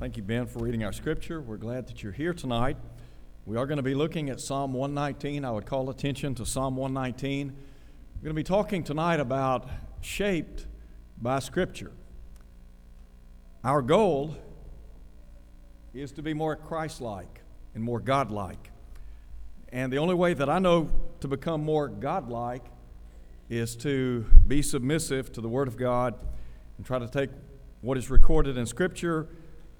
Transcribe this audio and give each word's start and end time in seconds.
Thank 0.00 0.16
you, 0.16 0.22
Ben, 0.22 0.46
for 0.46 0.60
reading 0.60 0.82
our 0.82 0.94
scripture. 0.94 1.42
We're 1.42 1.58
glad 1.58 1.86
that 1.88 2.02
you're 2.02 2.10
here 2.10 2.32
tonight. 2.32 2.78
We 3.44 3.58
are 3.58 3.66
going 3.66 3.76
to 3.76 3.82
be 3.82 3.94
looking 3.94 4.30
at 4.30 4.40
Psalm 4.40 4.72
119. 4.72 5.44
I 5.44 5.50
would 5.50 5.66
call 5.66 5.90
attention 5.90 6.34
to 6.36 6.46
Psalm 6.46 6.74
119. 6.74 7.48
We're 7.48 8.22
going 8.22 8.34
to 8.34 8.34
be 8.34 8.42
talking 8.42 8.82
tonight 8.82 9.20
about 9.20 9.68
shaped 10.00 10.66
by 11.20 11.38
Scripture. 11.38 11.92
Our 13.62 13.82
goal 13.82 14.38
is 15.92 16.12
to 16.12 16.22
be 16.22 16.32
more 16.32 16.56
Christ 16.56 17.02
like 17.02 17.42
and 17.74 17.84
more 17.84 18.00
God 18.00 18.30
like. 18.30 18.70
And 19.70 19.92
the 19.92 19.98
only 19.98 20.14
way 20.14 20.32
that 20.32 20.48
I 20.48 20.60
know 20.60 20.88
to 21.20 21.28
become 21.28 21.62
more 21.62 21.88
God 21.88 22.30
like 22.30 22.64
is 23.50 23.76
to 23.76 24.24
be 24.46 24.62
submissive 24.62 25.30
to 25.32 25.42
the 25.42 25.48
Word 25.50 25.68
of 25.68 25.76
God 25.76 26.14
and 26.78 26.86
try 26.86 26.98
to 26.98 27.06
take 27.06 27.28
what 27.82 27.98
is 27.98 28.08
recorded 28.08 28.56
in 28.56 28.64
Scripture 28.64 29.28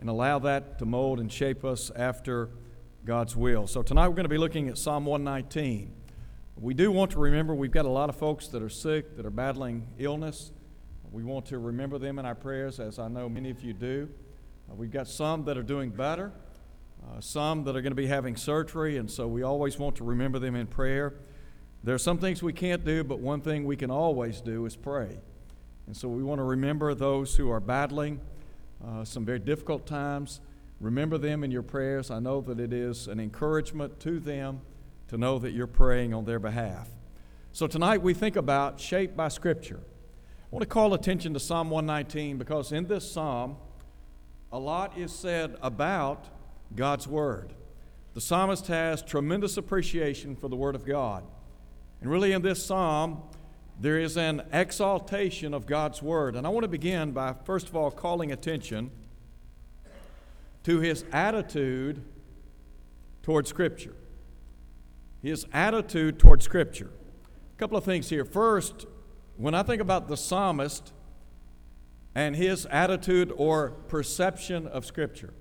and 0.01 0.09
allow 0.09 0.39
that 0.39 0.79
to 0.79 0.87
mold 0.87 1.21
and 1.21 1.31
shape 1.31 1.65
us 1.65 1.91
after 1.95 2.49
God's 3.05 3.37
will. 3.37 3.67
So 3.67 3.83
tonight 3.83 4.09
we're 4.09 4.15
going 4.15 4.25
to 4.25 4.31
be 4.31 4.39
looking 4.39 4.69
at 4.69 4.79
Psalm 4.79 5.05
119. 5.05 5.93
We 6.57 6.75
do 6.75 6.91
want 6.91 7.11
to 7.13 7.19
remember 7.19 7.55
we've 7.55 7.71
got 7.71 7.85
a 7.85 7.91
lot 7.91 8.09
of 8.09 8.17
folks 8.17 8.49
that 8.49 8.63
are 8.63 8.71
sick, 8.71 9.17
that 9.17 9.27
are 9.27 9.31
battling 9.31 9.87
illness. 9.99 10.53
We 11.13 11.23
want 11.23 11.47
to 11.47 11.59
remember 11.59 11.99
them 11.99 12.19
in 12.19 12.25
our 12.25 12.35
prayers, 12.35 12.81
as 12.81 12.99
I 12.99 13.09
know 13.09 13.29
many 13.29 13.51
of 13.51 13.63
you 13.63 13.75
do. 13.75 14.09
Uh, 14.71 14.75
we've 14.75 14.91
got 14.91 15.07
some 15.07 15.45
that 15.45 15.59
are 15.59 15.63
doing 15.63 15.91
better, 15.91 16.33
uh, 17.03 17.21
some 17.21 17.65
that 17.65 17.77
are 17.77 17.83
going 17.83 17.93
to 17.93 17.97
be 17.97 18.07
having 18.07 18.37
surgery, 18.37 18.97
and 18.97 19.11
so 19.11 19.27
we 19.27 19.43
always 19.43 19.79
want 19.79 19.97
to 19.97 20.05
remember 20.05 20.39
them 20.39 20.55
in 20.55 20.67
prayer. 20.67 21.15
There 21.83 21.95
are 21.95 21.99
some 21.99 22.19
things 22.19 22.43
we 22.43 22.53
can't 22.53 22.85
do, 22.85 23.05
but 23.05 23.19
one 23.19 23.41
thing 23.41 23.65
we 23.65 23.77
can 23.77 23.91
always 23.91 24.41
do 24.41 24.65
is 24.67 24.77
pray. 24.77 25.19
And 25.87 25.97
so 25.97 26.09
we 26.09 26.23
want 26.23 26.39
to 26.39 26.45
remember 26.45 26.95
those 26.95 27.37
who 27.37 27.51
are 27.51 27.61
battling 27.61 28.21
uh, 28.87 29.05
some 29.05 29.25
very 29.25 29.39
difficult 29.39 29.87
times. 29.87 30.41
Remember 30.81 31.19
them 31.19 31.45
in 31.45 31.51
your 31.51 31.63
prayers. 31.63 32.11
I 32.11 32.21
know 32.21 32.41
that 32.43 32.59
it 32.59 32.73
is 32.73 33.07
an 33.09 33.21
encouragement 33.21 34.01
to 34.01 34.19
them 34.19 34.61
to 35.09 35.19
know 35.19 35.39
that 35.39 35.53
you're 35.53 35.67
praying 35.67 36.15
on 36.15 36.25
their 36.25 36.39
behalf. 36.39 36.89
So 37.53 37.67
tonight 37.67 38.01
we 38.01 38.15
think 38.15 38.37
about 38.37 38.81
shaped 38.81 39.17
by 39.17 39.29
Scripture. 39.29 39.81
I 39.81 40.47
want 40.51 40.63
to 40.63 40.69
call 40.69 40.95
attention 40.95 41.35
to 41.35 41.41
Psalm 41.41 41.69
119 41.69 42.39
because 42.39 42.73
in 42.73 42.87
this 42.87 43.11
psalm, 43.11 43.57
a 44.53 44.59
lot 44.59 44.97
is 44.97 45.13
said 45.13 45.57
about 45.63 46.27
God's 46.75 47.07
Word. 47.07 47.53
The 48.15 48.21
psalmist 48.21 48.67
has 48.69 49.03
tremendous 49.03 49.57
appreciation 49.57 50.35
for 50.35 50.49
the 50.49 50.57
Word 50.57 50.75
of 50.75 50.85
God. 50.85 51.25
And 52.01 52.11
really, 52.11 52.33
in 52.33 52.43
this 52.43 52.65
psalm, 52.65 53.23
there 53.81 53.99
is 53.99 54.19
an 54.19 54.43
exaltation 54.53 55.55
of 55.55 55.65
God's 55.65 56.03
Word. 56.03 56.37
And 56.37 56.47
I 56.47 56.51
want 56.51 56.65
to 56.65 56.69
begin 56.69 57.13
by, 57.13 57.35
first 57.45 57.67
of 57.67 57.75
all, 57.75 57.91
calling 57.91 58.31
attention 58.31 58.91
to 60.65 60.81
his 60.81 61.07
attitude 61.13 62.05
toward 63.23 63.49
Scripture. 63.49 63.95
His 65.23 65.47
attitude 65.55 66.19
toward 66.19 66.43
Scripture. 66.43 66.91
A 67.57 67.59
couple 67.59 67.79
of 67.79 67.85
things 67.85 68.11
here. 68.11 68.27
First, 68.27 68.85
when 69.39 69.55
I 69.55 69.63
think 69.63 69.81
about 69.81 70.09
the 70.09 70.17
psalmist 70.17 70.93
and 72.15 72.37
his 72.37 72.67
attitude 72.67 73.33
or 73.35 73.71
perception 73.89 74.67
of 74.67 74.85
Scripture, 74.85 75.33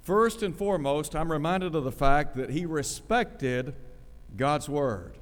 first 0.00 0.42
and 0.42 0.56
foremost, 0.56 1.14
I'm 1.14 1.30
reminded 1.30 1.76
of 1.76 1.84
the 1.84 1.92
fact 1.92 2.34
that 2.34 2.50
he 2.50 2.66
respected 2.66 3.76
God's 4.36 4.68
Word. 4.68 5.16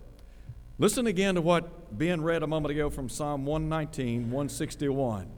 Listen 0.78 1.06
again 1.06 1.34
to 1.34 1.42
what 1.42 1.79
Ben 1.92 2.20
read 2.20 2.42
a 2.42 2.46
moment 2.46 2.72
ago 2.72 2.90
from 2.90 3.08
Psalm 3.08 3.44
119, 3.44 4.30
161. 4.30 5.28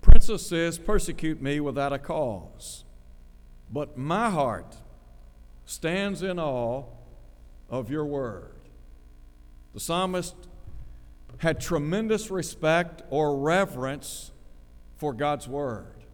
Princesses 0.00 0.78
persecute 0.78 1.42
me 1.42 1.60
without 1.60 1.92
a 1.92 1.98
cause, 1.98 2.84
but 3.70 3.98
my 3.98 4.30
heart 4.30 4.76
stands 5.64 6.22
in 6.22 6.38
awe 6.38 6.84
of 7.68 7.90
your 7.90 8.04
word. 8.04 8.54
The 9.74 9.80
psalmist 9.80 10.34
had 11.38 11.60
tremendous 11.60 12.30
respect 12.30 13.02
or 13.10 13.36
reverence 13.38 14.30
for 14.96 15.12
God's 15.12 15.48
word. 15.48 16.04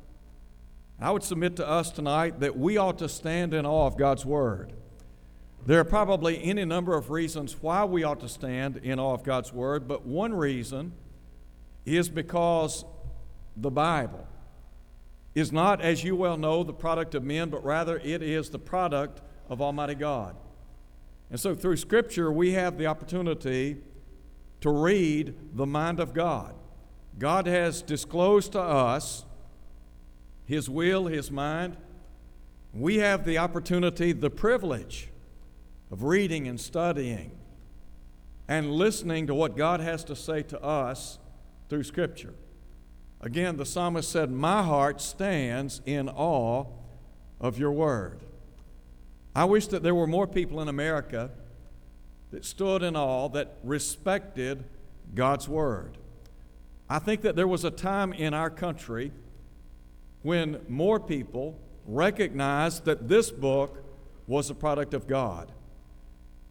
I 1.01 1.11
would 1.11 1.23
submit 1.23 1.57
to 1.57 1.69
us 1.69 1.91
tonight 1.91 2.41
that 2.41 2.57
we 2.57 2.77
ought 2.77 2.99
to 2.99 3.09
stand 3.09 3.53
in 3.53 3.67
awe 3.67 3.87
of 3.87 3.99
God's 3.99 4.25
word. 4.25 4.73
There 5.67 5.81
are 5.81 5.85
probably 5.85 6.41
any 6.45 6.65
number 6.65 6.97
of 6.97 7.11
reasons 7.11 7.57
why 7.61 7.85
we 7.85 8.05
ought 8.05 8.21
to 8.21 8.29
stand 8.29 8.77
in 8.77 9.01
awe 9.01 9.15
of 9.15 9.25
God's 9.25 9.53
Word, 9.53 9.89
but 9.89 10.07
one 10.07 10.33
reason 10.33 10.93
is 11.85 12.09
because 12.09 12.85
the 13.57 13.71
Bible 13.71 14.29
is 15.35 15.51
not, 15.51 15.81
as 15.81 16.05
you 16.05 16.15
well 16.15 16.37
know, 16.37 16.63
the 16.63 16.73
product 16.73 17.17
of 17.17 17.25
men, 17.25 17.51
but 17.51 17.65
rather 17.65 17.99
it 17.99 18.23
is 18.23 18.51
the 18.51 18.61
product 18.61 19.21
of 19.49 19.61
Almighty 19.61 19.97
God. 19.97 20.37
And 21.31 21.41
so 21.41 21.53
through 21.53 21.79
Scripture, 21.79 22.31
we 22.31 22.53
have 22.53 22.79
the 22.79 22.87
opportunity 22.87 23.79
to 24.61 24.71
read 24.71 25.35
the 25.53 25.67
mind 25.67 25.99
of 25.99 26.15
God. 26.15 26.55
God 27.19 27.49
has 27.49 27.83
disclosed 27.83 28.53
to 28.53 28.61
us 28.61 29.25
His 30.45 30.71
will, 30.71 31.09
His 31.09 31.33
mind. 31.33 31.77
We 32.73 32.99
have 32.99 33.25
the 33.25 33.39
opportunity, 33.39 34.13
the 34.13 34.31
privilege 34.31 35.09
of 35.91 36.03
reading 36.03 36.49
and 36.49 36.61
studying 36.61 37.31
and 38.49 38.73
listening 38.73 39.27
to 39.27 39.35
what 39.35 39.57
God 39.57 39.81
has 39.81 40.05
to 40.05 40.17
say 40.17 40.43
to 40.45 40.63
us 40.63 41.19
through 41.69 41.85
Scripture. 41.85 42.35
Again, 43.21 43.57
the 43.57 43.67
psalmist 43.67 44.11
said, 44.11 44.31
My 44.31 44.63
heart 44.63 45.01
stands 45.01 45.81
in 45.85 46.09
awe 46.09 46.67
of 47.41 47.59
your 47.59 47.73
word. 47.73 48.21
I 49.35 49.45
wish 49.45 49.67
that 49.69 49.83
there 49.83 49.95
were 49.95 50.07
more 50.07 50.27
people 50.27 50.61
in 50.61 50.69
America 50.69 51.31
that 52.31 52.45
stood 52.45 52.83
in 52.83 52.97
awe, 52.97 53.29
that 53.31 53.57
respected 53.63 54.65
God's 55.15 55.49
word. 55.49 55.99
I 56.89 56.99
think 56.99 57.23
that 57.23 57.37
there 57.37 57.49
was 57.49 57.65
a 57.65 57.71
time 57.71 58.13
in 58.13 58.33
our 58.33 58.51
country 58.51 59.13
when 60.23 60.61
more 60.69 61.01
people 61.01 61.59
recognized 61.87 62.85
that 62.85 63.09
this 63.09 63.31
book 63.31 63.83
was 64.27 64.51
a 64.51 64.55
product 64.55 64.95
of 64.95 65.07
God. 65.07 65.53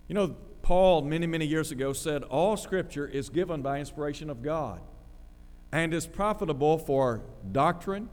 You 0.08 0.16
know, 0.16 0.36
Paul, 0.62 1.02
many, 1.04 1.28
many 1.28 1.46
years 1.46 1.72
ago, 1.72 1.94
said, 1.94 2.24
All 2.24 2.58
scripture 2.58 3.08
is 3.08 3.30
given 3.30 3.62
by 3.62 3.80
inspiration 3.80 4.30
of 4.30 4.42
God 4.42 4.82
and 5.72 5.94
is 5.94 6.08
profitable 6.08 6.78
for 6.78 7.22
doctrine. 7.52 8.10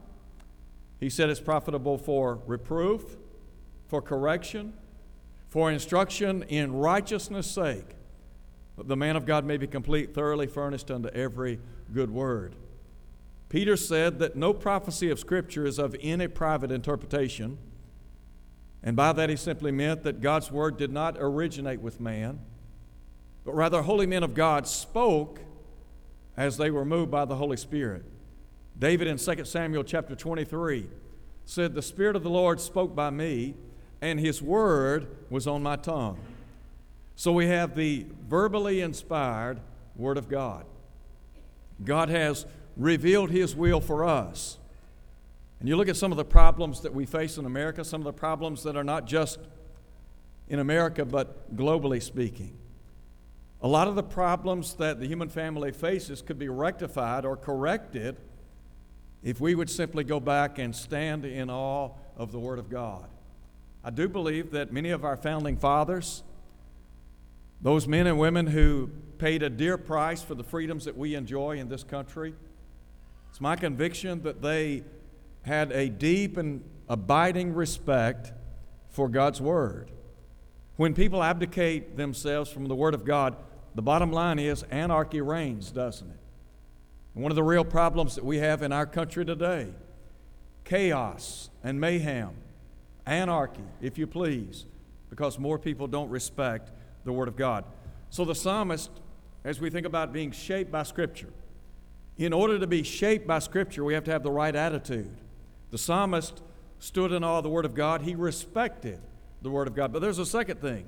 He 0.99 1.09
said 1.09 1.29
it's 1.29 1.39
profitable 1.39 1.97
for 1.97 2.39
reproof, 2.45 3.17
for 3.87 4.01
correction, 4.01 4.73
for 5.49 5.71
instruction 5.71 6.43
in 6.43 6.73
righteousness' 6.73 7.49
sake. 7.49 7.95
That 8.77 8.87
the 8.87 8.97
man 8.97 9.15
of 9.15 9.25
God 9.25 9.45
may 9.45 9.57
be 9.57 9.67
complete, 9.67 10.13
thoroughly 10.13 10.47
furnished 10.47 10.89
unto 10.89 11.09
every 11.09 11.59
good 11.93 12.09
word. 12.09 12.55
Peter 13.49 13.77
said 13.77 14.17
that 14.17 14.35
no 14.35 14.51
prophecy 14.51 15.11
of 15.11 15.19
Scripture 15.19 15.65
is 15.65 15.77
of 15.77 15.95
any 16.01 16.27
private 16.27 16.71
interpretation 16.71 17.59
and 18.83 18.95
by 18.95 19.13
that, 19.13 19.29
he 19.29 19.35
simply 19.35 19.71
meant 19.71 20.03
that 20.03 20.19
God's 20.19 20.51
word 20.51 20.77
did 20.77 20.91
not 20.91 21.15
originate 21.17 21.79
with 21.79 21.99
man, 22.01 22.39
but 23.45 23.55
rather, 23.55 23.81
holy 23.81 24.05
men 24.05 24.23
of 24.23 24.33
God 24.33 24.67
spoke 24.67 25.39
as 26.35 26.57
they 26.57 26.71
were 26.71 26.85
moved 26.85 27.11
by 27.11 27.25
the 27.25 27.35
Holy 27.35 27.57
Spirit. 27.57 28.03
David 28.77 29.07
in 29.07 29.17
2 29.17 29.45
Samuel 29.45 29.83
chapter 29.83 30.15
23 30.15 30.87
said, 31.45 31.73
The 31.73 31.81
Spirit 31.81 32.15
of 32.15 32.23
the 32.23 32.29
Lord 32.29 32.59
spoke 32.59 32.95
by 32.95 33.09
me, 33.09 33.55
and 34.01 34.19
his 34.19 34.41
word 34.41 35.07
was 35.29 35.47
on 35.47 35.63
my 35.63 35.75
tongue. 35.75 36.19
So 37.15 37.31
we 37.31 37.47
have 37.47 37.75
the 37.75 38.05
verbally 38.27 38.81
inspired 38.81 39.59
Word 39.95 40.17
of 40.17 40.27
God. 40.27 40.65
God 41.83 42.09
has 42.09 42.45
revealed 42.75 43.29
his 43.29 43.55
will 43.55 43.79
for 43.79 44.03
us. 44.03 44.57
And 45.63 45.69
you 45.69 45.77
look 45.77 45.87
at 45.87 45.95
some 45.95 46.11
of 46.11 46.17
the 46.17 46.25
problems 46.25 46.81
that 46.81 46.93
we 46.93 47.05
face 47.05 47.37
in 47.37 47.45
America, 47.45 47.85
some 47.85 48.01
of 48.01 48.03
the 48.03 48.11
problems 48.11 48.63
that 48.63 48.75
are 48.75 48.83
not 48.83 49.07
just 49.07 49.39
in 50.49 50.59
America, 50.59 51.05
but 51.05 51.55
globally 51.55 52.03
speaking. 52.03 52.57
A 53.61 53.67
lot 53.69 53.87
of 53.87 53.95
the 53.95 54.03
problems 54.03 54.73
that 54.73 54.99
the 54.99 55.07
human 55.07 55.29
family 55.29 55.71
faces 55.71 56.21
could 56.21 56.37
be 56.37 56.49
rectified 56.49 57.23
or 57.23 57.37
corrected 57.37 58.17
if 59.23 59.39
we 59.39 59.55
would 59.55 59.69
simply 59.69 60.03
go 60.03 60.19
back 60.19 60.59
and 60.59 60.75
stand 60.75 61.23
in 61.23 61.49
awe 61.49 61.91
of 62.17 62.33
the 62.33 62.39
Word 62.39 62.59
of 62.59 62.69
God. 62.69 63.05
I 63.85 63.89
do 63.89 64.09
believe 64.09 64.51
that 64.51 64.73
many 64.73 64.89
of 64.89 65.05
our 65.05 65.15
founding 65.15 65.55
fathers, 65.55 66.23
those 67.61 67.87
men 67.87 68.05
and 68.05 68.19
women 68.19 68.47
who 68.47 68.89
paid 69.17 69.41
a 69.41 69.49
dear 69.49 69.77
price 69.77 70.21
for 70.21 70.35
the 70.35 70.43
freedoms 70.43 70.83
that 70.83 70.97
we 70.97 71.15
enjoy 71.15 71.57
in 71.57 71.69
this 71.69 71.85
country, 71.85 72.33
it's 73.29 73.39
my 73.39 73.55
conviction 73.55 74.23
that 74.23 74.41
they 74.41 74.83
had 75.43 75.71
a 75.71 75.89
deep 75.89 76.37
and 76.37 76.63
abiding 76.89 77.53
respect 77.53 78.33
for 78.89 79.07
God's 79.07 79.39
Word. 79.39 79.91
When 80.75 80.93
people 80.93 81.23
abdicate 81.23 81.97
themselves 81.97 82.51
from 82.51 82.65
the 82.65 82.75
Word 82.75 82.93
of 82.93 83.05
God, 83.05 83.35
the 83.75 83.81
bottom 83.81 84.11
line 84.11 84.39
is 84.39 84.63
anarchy 84.63 85.21
reigns, 85.21 85.71
doesn't 85.71 86.09
it? 86.09 86.17
one 87.13 87.31
of 87.31 87.35
the 87.35 87.43
real 87.43 87.63
problems 87.63 88.15
that 88.15 88.25
we 88.25 88.37
have 88.37 88.63
in 88.63 88.71
our 88.71 88.85
country 88.85 89.23
today 89.23 89.71
chaos 90.63 91.49
and 91.61 91.79
mayhem, 91.79 92.31
anarchy, 93.05 93.63
if 93.81 93.97
you 93.97 94.07
please, 94.07 94.65
because 95.09 95.37
more 95.37 95.59
people 95.59 95.87
don't 95.87 96.09
respect 96.09 96.71
the 97.03 97.11
Word 97.11 97.27
of 97.27 97.35
God. 97.35 97.65
So 98.09 98.23
the 98.23 98.33
psalmist, 98.33 98.89
as 99.43 99.59
we 99.59 99.69
think 99.69 99.85
about 99.85 100.13
being 100.13 100.31
shaped 100.31 100.71
by 100.71 100.83
Scripture, 100.83 101.33
in 102.17 102.31
order 102.31 102.57
to 102.57 102.65
be 102.65 102.81
shaped 102.81 103.27
by 103.27 103.39
Scripture, 103.39 103.83
we 103.83 103.93
have 103.93 104.05
to 104.05 104.11
have 104.11 104.23
the 104.23 104.31
right 104.31 104.55
attitude. 104.55 105.17
The 105.73 105.79
psalmist 105.79 106.43
stood 106.77 107.11
in 107.11 107.23
awe 107.23 107.39
of 107.39 107.43
the 107.43 107.49
Word 107.49 107.65
of 107.65 107.73
God, 107.73 108.03
he 108.03 108.13
respected 108.13 109.01
the 109.41 109.49
Word 109.49 109.67
of 109.67 109.73
God. 109.73 109.91
But 109.91 110.03
there's 110.03 110.19
a 110.19 110.25
second 110.25 110.61
thing. 110.61 110.85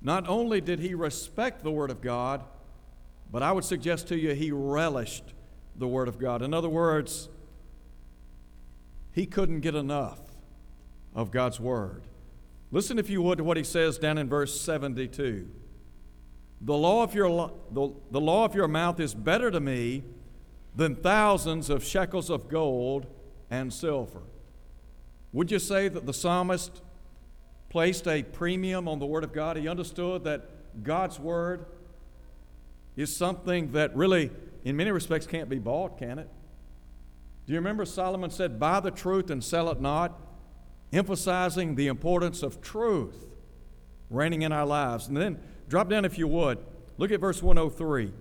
Not 0.00 0.26
only 0.26 0.62
did 0.62 0.80
he 0.80 0.94
respect 0.94 1.62
the 1.62 1.70
Word 1.70 1.90
of 1.90 2.00
God, 2.00 2.42
but 3.30 3.42
I 3.42 3.52
would 3.52 3.66
suggest 3.66 4.08
to 4.08 4.16
you 4.16 4.32
he 4.32 4.52
relished 4.52 5.34
the 5.76 5.86
Word 5.86 6.08
of 6.08 6.18
God. 6.18 6.40
In 6.40 6.54
other 6.54 6.70
words, 6.70 7.28
he 9.12 9.26
couldn't 9.26 9.60
get 9.60 9.74
enough 9.74 10.20
of 11.14 11.30
God's 11.30 11.60
Word. 11.60 12.04
Listen, 12.70 12.98
if 12.98 13.10
you 13.10 13.20
would, 13.20 13.36
to 13.36 13.44
what 13.44 13.58
he 13.58 13.64
says 13.64 13.98
down 13.98 14.16
in 14.16 14.30
verse 14.30 14.58
72. 14.58 15.46
The 16.62 16.74
law 16.74 17.02
of 17.02 17.14
your, 17.14 17.52
the, 17.70 17.90
the 18.10 18.20
law 18.20 18.46
of 18.46 18.54
your 18.54 18.66
mouth 18.66 18.98
is 18.98 19.12
better 19.12 19.50
to 19.50 19.60
me 19.60 20.04
than 20.74 20.96
thousands 20.96 21.68
of 21.68 21.84
shekels 21.84 22.30
of 22.30 22.48
gold 22.48 23.08
and 23.50 23.72
silver. 23.72 24.22
Would 25.32 25.50
you 25.50 25.58
say 25.58 25.88
that 25.88 26.06
the 26.06 26.14
psalmist 26.14 26.82
placed 27.68 28.06
a 28.08 28.22
premium 28.22 28.88
on 28.88 28.98
the 28.98 29.06
Word 29.06 29.24
of 29.24 29.32
God? 29.32 29.56
He 29.56 29.68
understood 29.68 30.24
that 30.24 30.82
God's 30.82 31.18
Word 31.18 31.66
is 32.96 33.14
something 33.14 33.72
that 33.72 33.94
really, 33.94 34.30
in 34.64 34.76
many 34.76 34.90
respects, 34.90 35.26
can't 35.26 35.48
be 35.48 35.58
bought, 35.58 35.98
can 35.98 36.18
it? 36.18 36.28
Do 37.46 37.52
you 37.52 37.58
remember 37.58 37.84
Solomon 37.84 38.30
said, 38.30 38.58
Buy 38.58 38.80
the 38.80 38.90
truth 38.90 39.30
and 39.30 39.42
sell 39.42 39.70
it 39.70 39.80
not? 39.80 40.20
Emphasizing 40.92 41.74
the 41.74 41.86
importance 41.86 42.42
of 42.42 42.60
truth 42.60 43.26
reigning 44.10 44.42
in 44.42 44.52
our 44.52 44.66
lives. 44.66 45.08
And 45.08 45.16
then 45.16 45.38
drop 45.68 45.88
down, 45.88 46.04
if 46.04 46.18
you 46.18 46.28
would, 46.28 46.58
look 46.96 47.10
at 47.10 47.20
verse 47.20 47.42
103. 47.42 48.12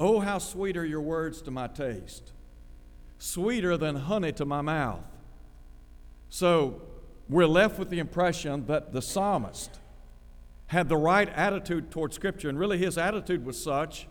Oh, 0.00 0.20
how 0.20 0.38
sweet 0.38 0.76
are 0.76 0.84
your 0.84 1.00
words 1.00 1.42
to 1.42 1.50
my 1.50 1.66
taste, 1.66 2.32
sweeter 3.38 3.76
than 3.76 3.94
honey 3.94 4.32
to 4.32 4.44
my 4.44 4.60
mouth. 4.60 5.04
So 6.28 6.82
we're 7.28 7.46
left 7.46 7.78
with 7.78 7.88
the 7.88 8.00
impression 8.00 8.66
that 8.66 8.92
the 8.92 9.00
psalmist 9.00 9.78
had 10.66 10.88
the 10.88 10.96
right 10.96 11.28
attitude 11.28 11.92
toward 11.92 12.12
Scripture, 12.12 12.48
and 12.48 12.58
really 12.58 12.78
his 12.78 12.98
attitude 12.98 13.46
was 13.46 13.62
such 13.62 14.08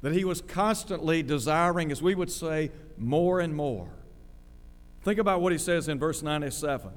that 0.00 0.14
he 0.14 0.24
was 0.24 0.40
constantly 0.40 1.22
desiring, 1.22 1.92
as 1.92 2.00
we 2.00 2.14
would 2.14 2.32
say, 2.32 2.70
more 2.96 3.38
and 3.38 3.54
more. 3.54 3.90
Think 5.02 5.18
about 5.18 5.42
what 5.42 5.52
he 5.52 5.58
says 5.58 5.86
in 5.86 5.98
verse 5.98 6.22
97 6.22 6.90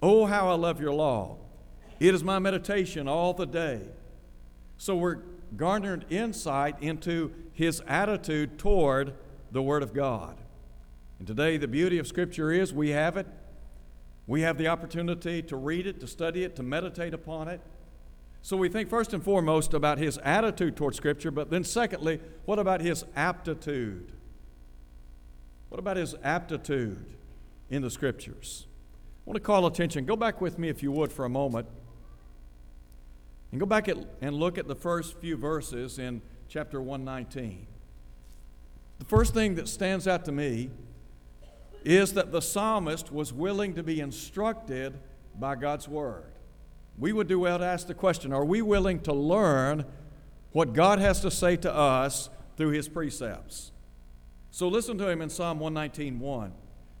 Oh, 0.00 0.24
how 0.24 0.48
I 0.48 0.54
love 0.54 0.80
your 0.80 0.94
law! 0.94 1.36
It 2.00 2.14
is 2.14 2.24
my 2.24 2.38
meditation 2.38 3.08
all 3.08 3.34
the 3.34 3.46
day. 3.46 3.82
So 4.78 4.96
we're 4.96 5.18
garnered 5.54 6.06
insight 6.08 6.76
into 6.80 7.34
his 7.52 7.82
attitude 7.86 8.58
toward 8.58 9.12
the 9.50 9.62
Word 9.62 9.82
of 9.82 9.92
God. 9.92 10.36
And 11.18 11.26
today, 11.26 11.56
the 11.56 11.68
beauty 11.68 11.98
of 11.98 12.06
Scripture 12.06 12.50
is 12.50 12.72
we 12.72 12.90
have 12.90 13.16
it. 13.16 13.26
We 14.26 14.42
have 14.42 14.58
the 14.58 14.68
opportunity 14.68 15.42
to 15.42 15.56
read 15.56 15.86
it, 15.86 16.00
to 16.00 16.06
study 16.06 16.44
it, 16.44 16.56
to 16.56 16.62
meditate 16.62 17.14
upon 17.14 17.48
it. 17.48 17.60
So 18.42 18.56
we 18.56 18.68
think 18.68 18.88
first 18.88 19.12
and 19.12 19.22
foremost 19.22 19.74
about 19.74 19.98
his 19.98 20.18
attitude 20.18 20.76
toward 20.76 20.94
Scripture, 20.94 21.30
but 21.30 21.50
then 21.50 21.64
secondly, 21.64 22.20
what 22.46 22.58
about 22.58 22.80
his 22.80 23.04
aptitude? 23.14 24.12
What 25.68 25.78
about 25.78 25.96
his 25.96 26.14
aptitude 26.22 27.04
in 27.68 27.82
the 27.82 27.90
Scriptures? 27.90 28.66
I 29.26 29.30
want 29.30 29.36
to 29.36 29.40
call 29.40 29.66
attention. 29.66 30.06
Go 30.06 30.16
back 30.16 30.40
with 30.40 30.58
me, 30.58 30.68
if 30.68 30.82
you 30.82 30.90
would, 30.90 31.12
for 31.12 31.24
a 31.24 31.28
moment. 31.28 31.66
And 33.50 33.60
go 33.60 33.66
back 33.66 33.88
and 33.88 34.34
look 34.34 34.56
at 34.58 34.68
the 34.68 34.74
first 34.74 35.18
few 35.18 35.36
verses 35.36 35.98
in 35.98 36.22
chapter 36.48 36.80
119. 36.80 37.66
The 39.00 39.06
first 39.06 39.34
thing 39.34 39.56
that 39.56 39.66
stands 39.66 40.06
out 40.06 40.26
to 40.26 40.32
me 40.32 40.70
is 41.84 42.12
that 42.12 42.30
the 42.30 42.42
psalmist 42.42 43.10
was 43.10 43.32
willing 43.32 43.74
to 43.74 43.82
be 43.82 43.98
instructed 43.98 45.00
by 45.38 45.56
God's 45.56 45.88
word. 45.88 46.32
We 46.98 47.12
would 47.12 47.26
do 47.26 47.40
well 47.40 47.58
to 47.58 47.64
ask 47.64 47.86
the 47.86 47.94
question 47.94 48.32
are 48.32 48.44
we 48.44 48.60
willing 48.60 49.00
to 49.00 49.14
learn 49.14 49.86
what 50.52 50.74
God 50.74 50.98
has 50.98 51.20
to 51.22 51.30
say 51.30 51.56
to 51.56 51.74
us 51.74 52.28
through 52.56 52.70
his 52.70 52.88
precepts? 52.88 53.72
So 54.50 54.68
listen 54.68 54.98
to 54.98 55.08
him 55.08 55.22
in 55.22 55.30
Psalm 55.30 55.60
119:1. 55.60 56.52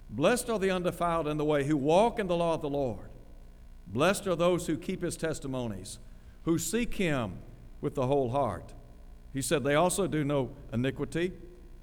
Blessed 0.08 0.48
are 0.48 0.58
the 0.58 0.70
undefiled 0.70 1.28
in 1.28 1.36
the 1.36 1.44
way 1.44 1.64
who 1.64 1.76
walk 1.76 2.18
in 2.18 2.26
the 2.26 2.36
law 2.36 2.54
of 2.54 2.62
the 2.62 2.70
Lord. 2.70 3.10
Blessed 3.86 4.26
are 4.26 4.36
those 4.36 4.66
who 4.66 4.78
keep 4.78 5.02
his 5.02 5.18
testimonies, 5.18 5.98
who 6.44 6.58
seek 6.58 6.94
him 6.94 7.40
with 7.82 7.94
the 7.94 8.06
whole 8.06 8.30
heart. 8.30 8.72
He 9.34 9.42
said, 9.42 9.64
They 9.64 9.74
also 9.74 10.06
do 10.06 10.24
no 10.24 10.50
iniquity, 10.72 11.32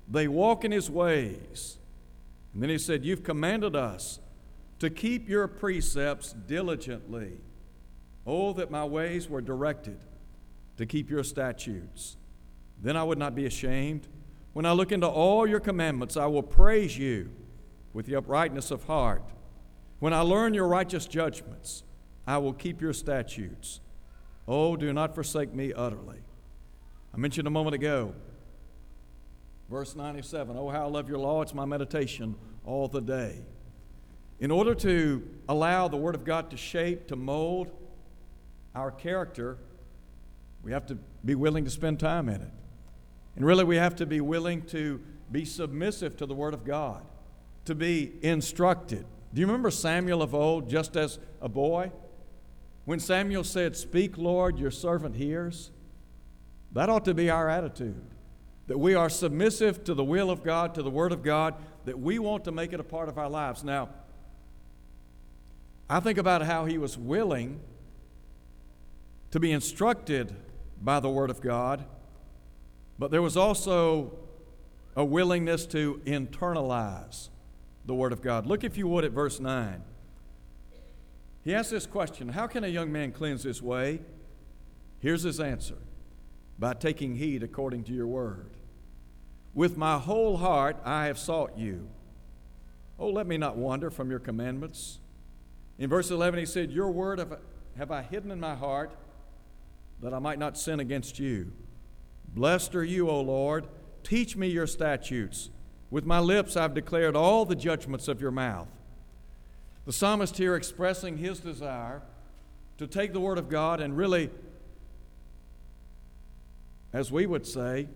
they 0.09 0.27
walk 0.27 0.63
in 0.63 0.71
his 0.71 0.89
ways. 0.89 1.77
And 2.54 2.63
then 2.63 2.69
he 2.69 2.77
said, 2.77 3.04
You've 3.04 3.24
commanded 3.24 3.75
us 3.75 4.19
to 4.80 4.89
keep 4.89 5.27
your 5.27 5.48
precepts 5.48 6.33
diligently. 6.33 7.38
Oh, 8.25 8.54
that 8.54 8.71
my 8.71 8.83
ways 8.83 9.30
were 9.30 9.42
directed 9.42 10.00
to 10.77 10.86
keep 10.86 11.09
your 11.09 11.24
statutes. 11.24 12.18
Then 12.81 12.95
I 12.95 13.04
would 13.04 13.18
not 13.18 13.36
be 13.36 13.45
ashamed. 13.45 14.07
When 14.54 14.65
I 14.65 14.71
look 14.71 14.92
into 14.92 15.07
all 15.07 15.48
your 15.48 15.59
commandments, 15.59 16.18
I 16.18 16.25
will 16.25 16.44
praise 16.44 16.98
you 16.98 17.31
with 17.94 18.06
the 18.06 18.15
uprightness 18.15 18.71
of 18.71 18.83
heart. 18.83 19.24
When 20.00 20.13
I 20.13 20.21
learn 20.21 20.53
your 20.53 20.68
righteous 20.68 21.06
judgments, 21.06 21.83
I 22.25 22.38
will 22.38 22.53
keep 22.53 22.81
your 22.81 22.94
statutes. 22.94 23.80
Oh, 24.48 24.75
do 24.75 24.94
not 24.94 25.15
forsake 25.15 25.53
me 25.53 25.74
utterly. 25.74 26.19
I 27.13 27.18
mentioned 27.18 27.48
a 27.48 27.51
moment 27.51 27.75
ago, 27.75 28.13
verse 29.69 29.95
97 29.95 30.57
Oh, 30.57 30.69
how 30.69 30.85
I 30.85 30.89
love 30.89 31.09
your 31.09 31.19
law. 31.19 31.41
It's 31.41 31.53
my 31.53 31.65
meditation 31.65 32.35
all 32.65 32.87
the 32.87 33.01
day. 33.01 33.41
In 34.39 34.51
order 34.51 34.75
to 34.75 35.27
allow 35.49 35.87
the 35.87 35.97
Word 35.97 36.15
of 36.15 36.23
God 36.23 36.51
to 36.51 36.57
shape, 36.57 37.07
to 37.07 37.15
mold 37.15 37.71
our 38.75 38.91
character, 38.91 39.57
we 40.61 40.71
have 40.71 40.85
to 40.87 40.97
be 41.25 41.33
willing 41.33 41.65
to 41.65 41.71
spend 41.71 41.99
time 41.99 42.29
in 42.29 42.41
it. 42.41 42.51
And 43.35 43.45
really, 43.45 43.63
we 43.63 43.77
have 43.77 43.95
to 43.97 44.05
be 44.05 44.21
willing 44.21 44.63
to 44.67 45.01
be 45.31 45.45
submissive 45.45 46.17
to 46.17 46.25
the 46.25 46.35
Word 46.35 46.53
of 46.53 46.63
God, 46.63 47.03
to 47.65 47.75
be 47.75 48.13
instructed. 48.21 49.05
Do 49.33 49.41
you 49.41 49.47
remember 49.47 49.71
Samuel 49.71 50.21
of 50.21 50.33
old, 50.33 50.69
just 50.69 50.95
as 50.95 51.19
a 51.41 51.50
boy? 51.50 51.91
When 52.86 53.00
Samuel 53.00 53.43
said, 53.43 53.75
Speak, 53.75 54.17
Lord, 54.17 54.59
your 54.59 54.71
servant 54.71 55.15
hears, 55.15 55.71
that 56.71 56.89
ought 56.89 57.05
to 57.05 57.13
be 57.13 57.29
our 57.29 57.50
attitude. 57.50 58.05
That 58.67 58.77
we 58.77 58.95
are 58.95 59.09
submissive 59.09 59.83
to 59.86 59.93
the 59.93 60.03
will 60.03 60.29
of 60.29 60.43
God, 60.43 60.75
to 60.75 60.83
the 60.83 60.89
Word 60.89 61.12
of 61.12 61.24
God, 61.24 61.55
that 61.86 62.00
we 62.00 62.19
want 62.19 62.43
to 62.45 62.51
make 62.51 62.74
it 62.74 62.79
a 62.79 62.83
part 62.83 63.09
of 63.09 63.17
our 63.17 63.29
lives. 63.29 63.63
Now, 63.63 63.89
I 65.89 66.01
think 66.01 66.17
about 66.17 66.41
how 66.41 66.65
he 66.65 66.77
was 66.77 66.97
willing 66.97 67.62
to 69.31 69.39
be 69.39 69.51
instructed 69.51 70.36
by 70.81 71.00
the 71.00 71.09
Word 71.09 71.29
of 71.29 71.41
God, 71.41 71.86
but 73.00 73.09
there 73.09 73.21
was 73.21 73.38
also 73.38 74.12
a 74.95 75.05
willingness 75.05 75.65
to 75.67 76.01
internalize 76.05 77.29
the 77.86 77.95
Word 77.95 78.12
of 78.12 78.21
God. 78.21 78.45
Look, 78.45 78.63
if 78.63 78.77
you 78.77 78.88
would, 78.88 79.05
at 79.05 79.12
verse 79.12 79.39
9. 79.39 79.81
He 81.43 81.55
asks 81.55 81.71
this 81.71 81.86
question 81.86 82.29
How 82.29 82.47
can 82.47 82.65
a 82.65 82.67
young 82.67 82.91
man 82.91 83.13
cleanse 83.13 83.43
his 83.43 83.62
way? 83.62 84.01
Here's 85.00 85.24
his 85.24 85.39
answer 85.39 85.77
by 86.59 86.74
taking 86.74 87.15
heed 87.15 87.43
according 87.43 87.86
to 87.86 87.93
your 87.93 88.07
word. 88.07 88.56
With 89.57 89.75
my 89.75 89.97
whole 89.97 90.37
heart 90.37 90.77
I 90.85 91.07
have 91.07 91.17
sought 91.17 91.57
you. 91.57 91.89
Oh, 92.99 93.09
let 93.09 93.25
me 93.25 93.39
not 93.39 93.57
wander 93.57 93.89
from 93.89 94.11
your 94.11 94.19
commandments. 94.19 94.99
In 95.79 95.89
verse 95.89 96.11
11, 96.11 96.39
he 96.39 96.45
said, 96.45 96.71
Your 96.71 96.91
word 96.91 97.17
have, 97.75 97.89
I 97.89 98.03
hidden 98.03 98.29
in 98.29 98.39
my 98.39 98.53
heart 98.53 98.95
that 99.99 100.13
I 100.13 100.19
might 100.19 100.37
not 100.37 100.59
sin 100.59 100.79
against 100.79 101.17
you. 101.17 101.51
Blessed 102.35 102.75
are 102.75 102.83
you, 102.83 103.09
O 103.09 103.19
Lord. 103.19 103.67
Teach 104.03 104.35
me 104.35 104.47
your 104.47 104.67
statutes. 104.67 105.49
With 105.89 106.05
my 106.05 106.19
lips 106.19 106.55
I've 106.55 106.75
declared 106.75 107.15
all 107.15 107.43
the 107.43 107.55
judgments 107.55 108.07
of 108.07 108.21
your 108.21 108.29
mouth. 108.29 108.67
The 109.85 109.93
psalmist 109.93 110.37
here 110.37 110.55
expressing 110.55 111.17
his 111.17 111.39
desire 111.39 112.03
to 112.77 112.85
take 112.85 113.11
the 113.11 113.19
Word 113.19 113.39
of 113.39 113.49
God 113.49 113.81
and 113.81 113.97
really, 113.97 114.29
as 116.93 117.11
we 117.11 117.25
would 117.25 117.47
say, 117.47 117.87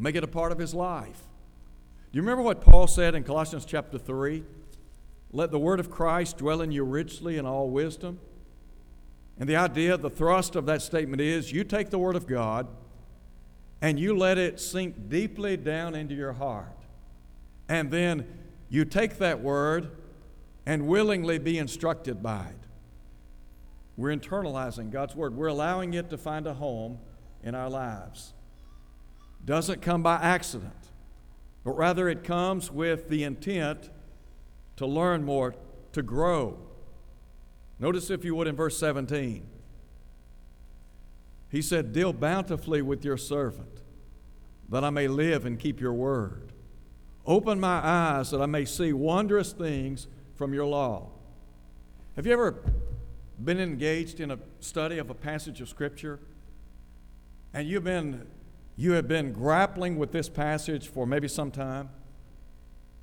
make 0.00 0.16
it 0.16 0.24
a 0.24 0.28
part 0.28 0.52
of 0.52 0.58
his 0.58 0.74
life. 0.74 1.20
Do 2.12 2.16
you 2.16 2.22
remember 2.22 2.42
what 2.42 2.60
Paul 2.60 2.86
said 2.86 3.14
in 3.14 3.22
Colossians 3.22 3.64
chapter 3.64 3.98
3? 3.98 4.42
Let 5.32 5.50
the 5.50 5.58
Word 5.58 5.78
of 5.78 5.90
Christ 5.90 6.38
dwell 6.38 6.60
in 6.60 6.72
you 6.72 6.82
richly 6.82 7.38
in 7.38 7.46
all 7.46 7.70
wisdom. 7.70 8.18
And 9.38 9.48
the 9.48 9.56
idea, 9.56 9.96
the 9.96 10.10
thrust 10.10 10.56
of 10.56 10.66
that 10.66 10.82
statement 10.82 11.20
is 11.20 11.52
you 11.52 11.64
take 11.64 11.90
the 11.90 11.98
Word 11.98 12.16
of 12.16 12.26
God 12.26 12.66
and 13.80 13.98
you 13.98 14.16
let 14.16 14.38
it 14.38 14.60
sink 14.60 15.08
deeply 15.08 15.56
down 15.56 15.94
into 15.94 16.14
your 16.14 16.32
heart. 16.32 16.76
and 17.68 17.90
then 17.90 18.26
you 18.68 18.84
take 18.84 19.18
that 19.18 19.40
word 19.40 19.90
and 20.64 20.86
willingly 20.86 21.38
be 21.38 21.58
instructed 21.58 22.22
by 22.22 22.46
it. 22.46 22.56
We're 23.96 24.16
internalizing 24.16 24.90
God's 24.90 25.14
word, 25.14 25.36
we're 25.36 25.48
allowing 25.48 25.94
it 25.94 26.08
to 26.10 26.16
find 26.16 26.46
a 26.46 26.54
home 26.54 26.98
in 27.42 27.54
our 27.54 27.68
lives. 27.68 28.32
Doesn't 29.44 29.82
come 29.82 30.02
by 30.02 30.16
accident, 30.16 30.72
but 31.64 31.72
rather 31.72 32.08
it 32.08 32.24
comes 32.24 32.70
with 32.70 33.08
the 33.08 33.24
intent 33.24 33.90
to 34.76 34.86
learn 34.86 35.24
more, 35.24 35.54
to 35.92 36.02
grow. 36.02 36.58
Notice, 37.78 38.10
if 38.10 38.24
you 38.24 38.34
would, 38.34 38.46
in 38.46 38.56
verse 38.56 38.78
17. 38.78 39.46
He 41.50 41.62
said, 41.62 41.92
Deal 41.92 42.12
bountifully 42.12 42.82
with 42.82 43.04
your 43.04 43.16
servant, 43.16 43.82
that 44.68 44.84
I 44.84 44.90
may 44.90 45.08
live 45.08 45.44
and 45.46 45.58
keep 45.58 45.80
your 45.80 45.92
word. 45.92 46.52
Open 47.26 47.58
my 47.60 47.80
eyes 47.84 48.30
that 48.30 48.40
I 48.40 48.46
may 48.46 48.64
see 48.64 48.92
wondrous 48.92 49.52
things 49.52 50.06
from 50.34 50.54
your 50.54 50.66
law. 50.66 51.10
Have 52.16 52.26
you 52.26 52.32
ever 52.32 52.62
been 53.42 53.60
engaged 53.60 54.20
in 54.20 54.30
a 54.30 54.38
study 54.60 54.98
of 54.98 55.10
a 55.10 55.14
passage 55.14 55.60
of 55.60 55.68
Scripture 55.68 56.20
and 57.52 57.66
you've 57.68 57.84
been, 57.84 58.26
you 58.76 58.92
have 58.92 59.08
been 59.08 59.32
grappling 59.32 59.98
with 59.98 60.12
this 60.12 60.28
passage 60.28 60.88
for 60.88 61.06
maybe 61.06 61.28
some 61.28 61.50
time 61.50 61.90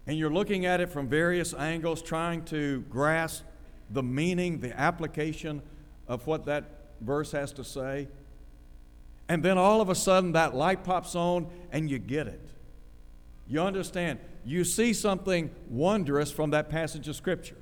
and 0.08 0.18
you're 0.18 0.32
looking 0.32 0.66
at 0.66 0.80
it 0.80 0.90
from 0.90 1.08
various 1.08 1.54
angles, 1.54 2.02
trying 2.02 2.44
to 2.46 2.82
grasp 2.90 3.44
the 3.90 4.02
meaning, 4.02 4.62
the 4.62 4.78
application 4.80 5.62
of 6.08 6.26
what 6.26 6.46
that 6.46 6.64
verse 7.02 7.34
has 7.34 7.52
to 7.54 7.64
say? 7.64 8.08
And 9.28 9.44
then 9.44 9.58
all 9.58 9.82
of 9.82 9.90
a 9.90 9.96
sudden 9.96 10.32
that 10.32 10.56
light 10.56 10.86
pops 10.86 11.14
on 11.14 11.48
and 11.74 11.92
you 11.92 12.00
get 12.00 12.28
it. 12.28 12.50
You 13.50 13.62
understand. 13.62 14.20
You 14.46 14.64
see 14.64 14.94
something 14.94 15.52
wondrous 15.70 16.32
from 16.32 16.52
that 16.52 16.70
passage 16.70 17.10
of 17.10 17.18
Scripture. 17.18 17.58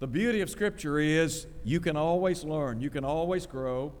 The 0.00 0.08
beauty 0.08 0.40
of 0.40 0.50
Scripture 0.50 0.98
is 0.98 1.46
you 1.64 1.78
can 1.78 1.96
always 1.96 2.42
learn, 2.42 2.80
you 2.80 2.90
can 2.90 3.04
always 3.04 3.46
grow, 3.46 3.92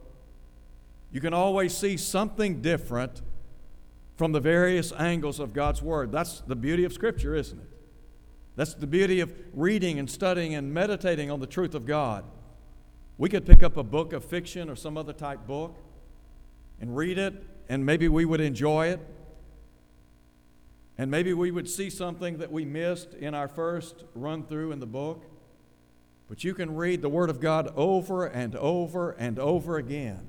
you 1.10 1.20
can 1.20 1.32
always 1.32 1.76
see 1.76 1.96
something 1.96 2.60
different 2.60 3.22
from 4.16 4.32
the 4.32 4.40
various 4.40 4.92
angles 4.92 5.38
of 5.38 5.52
God's 5.52 5.80
Word. 5.80 6.12
That's 6.12 6.40
the 6.40 6.56
beauty 6.56 6.84
of 6.84 6.92
Scripture, 6.92 7.34
isn't 7.34 7.58
it? 7.58 7.68
That's 8.56 8.74
the 8.74 8.86
beauty 8.86 9.20
of 9.20 9.32
reading 9.54 9.98
and 9.98 10.10
studying 10.10 10.54
and 10.54 10.74
meditating 10.74 11.30
on 11.30 11.38
the 11.38 11.46
truth 11.46 11.74
of 11.74 11.86
God. 11.86 12.24
We 13.16 13.28
could 13.28 13.46
pick 13.46 13.62
up 13.62 13.76
a 13.76 13.84
book 13.84 14.12
of 14.12 14.24
fiction 14.24 14.68
or 14.68 14.76
some 14.76 14.96
other 14.96 15.12
type 15.12 15.46
book 15.46 15.76
and 16.80 16.96
read 16.96 17.18
it, 17.18 17.34
and 17.68 17.86
maybe 17.86 18.08
we 18.08 18.24
would 18.24 18.40
enjoy 18.40 18.88
it. 18.88 19.00
And 20.98 21.10
maybe 21.10 21.32
we 21.32 21.52
would 21.52 21.70
see 21.70 21.90
something 21.90 22.38
that 22.38 22.50
we 22.50 22.64
missed 22.64 23.14
in 23.14 23.32
our 23.32 23.46
first 23.46 24.02
run 24.14 24.44
through 24.44 24.72
in 24.72 24.80
the 24.80 24.86
book. 24.86 25.24
But 26.28 26.42
you 26.42 26.52
can 26.54 26.74
read 26.74 27.00
the 27.00 27.08
Word 27.08 27.30
of 27.30 27.40
God 27.40 27.72
over 27.76 28.26
and 28.26 28.56
over 28.56 29.12
and 29.12 29.38
over 29.38 29.78
again. 29.78 30.26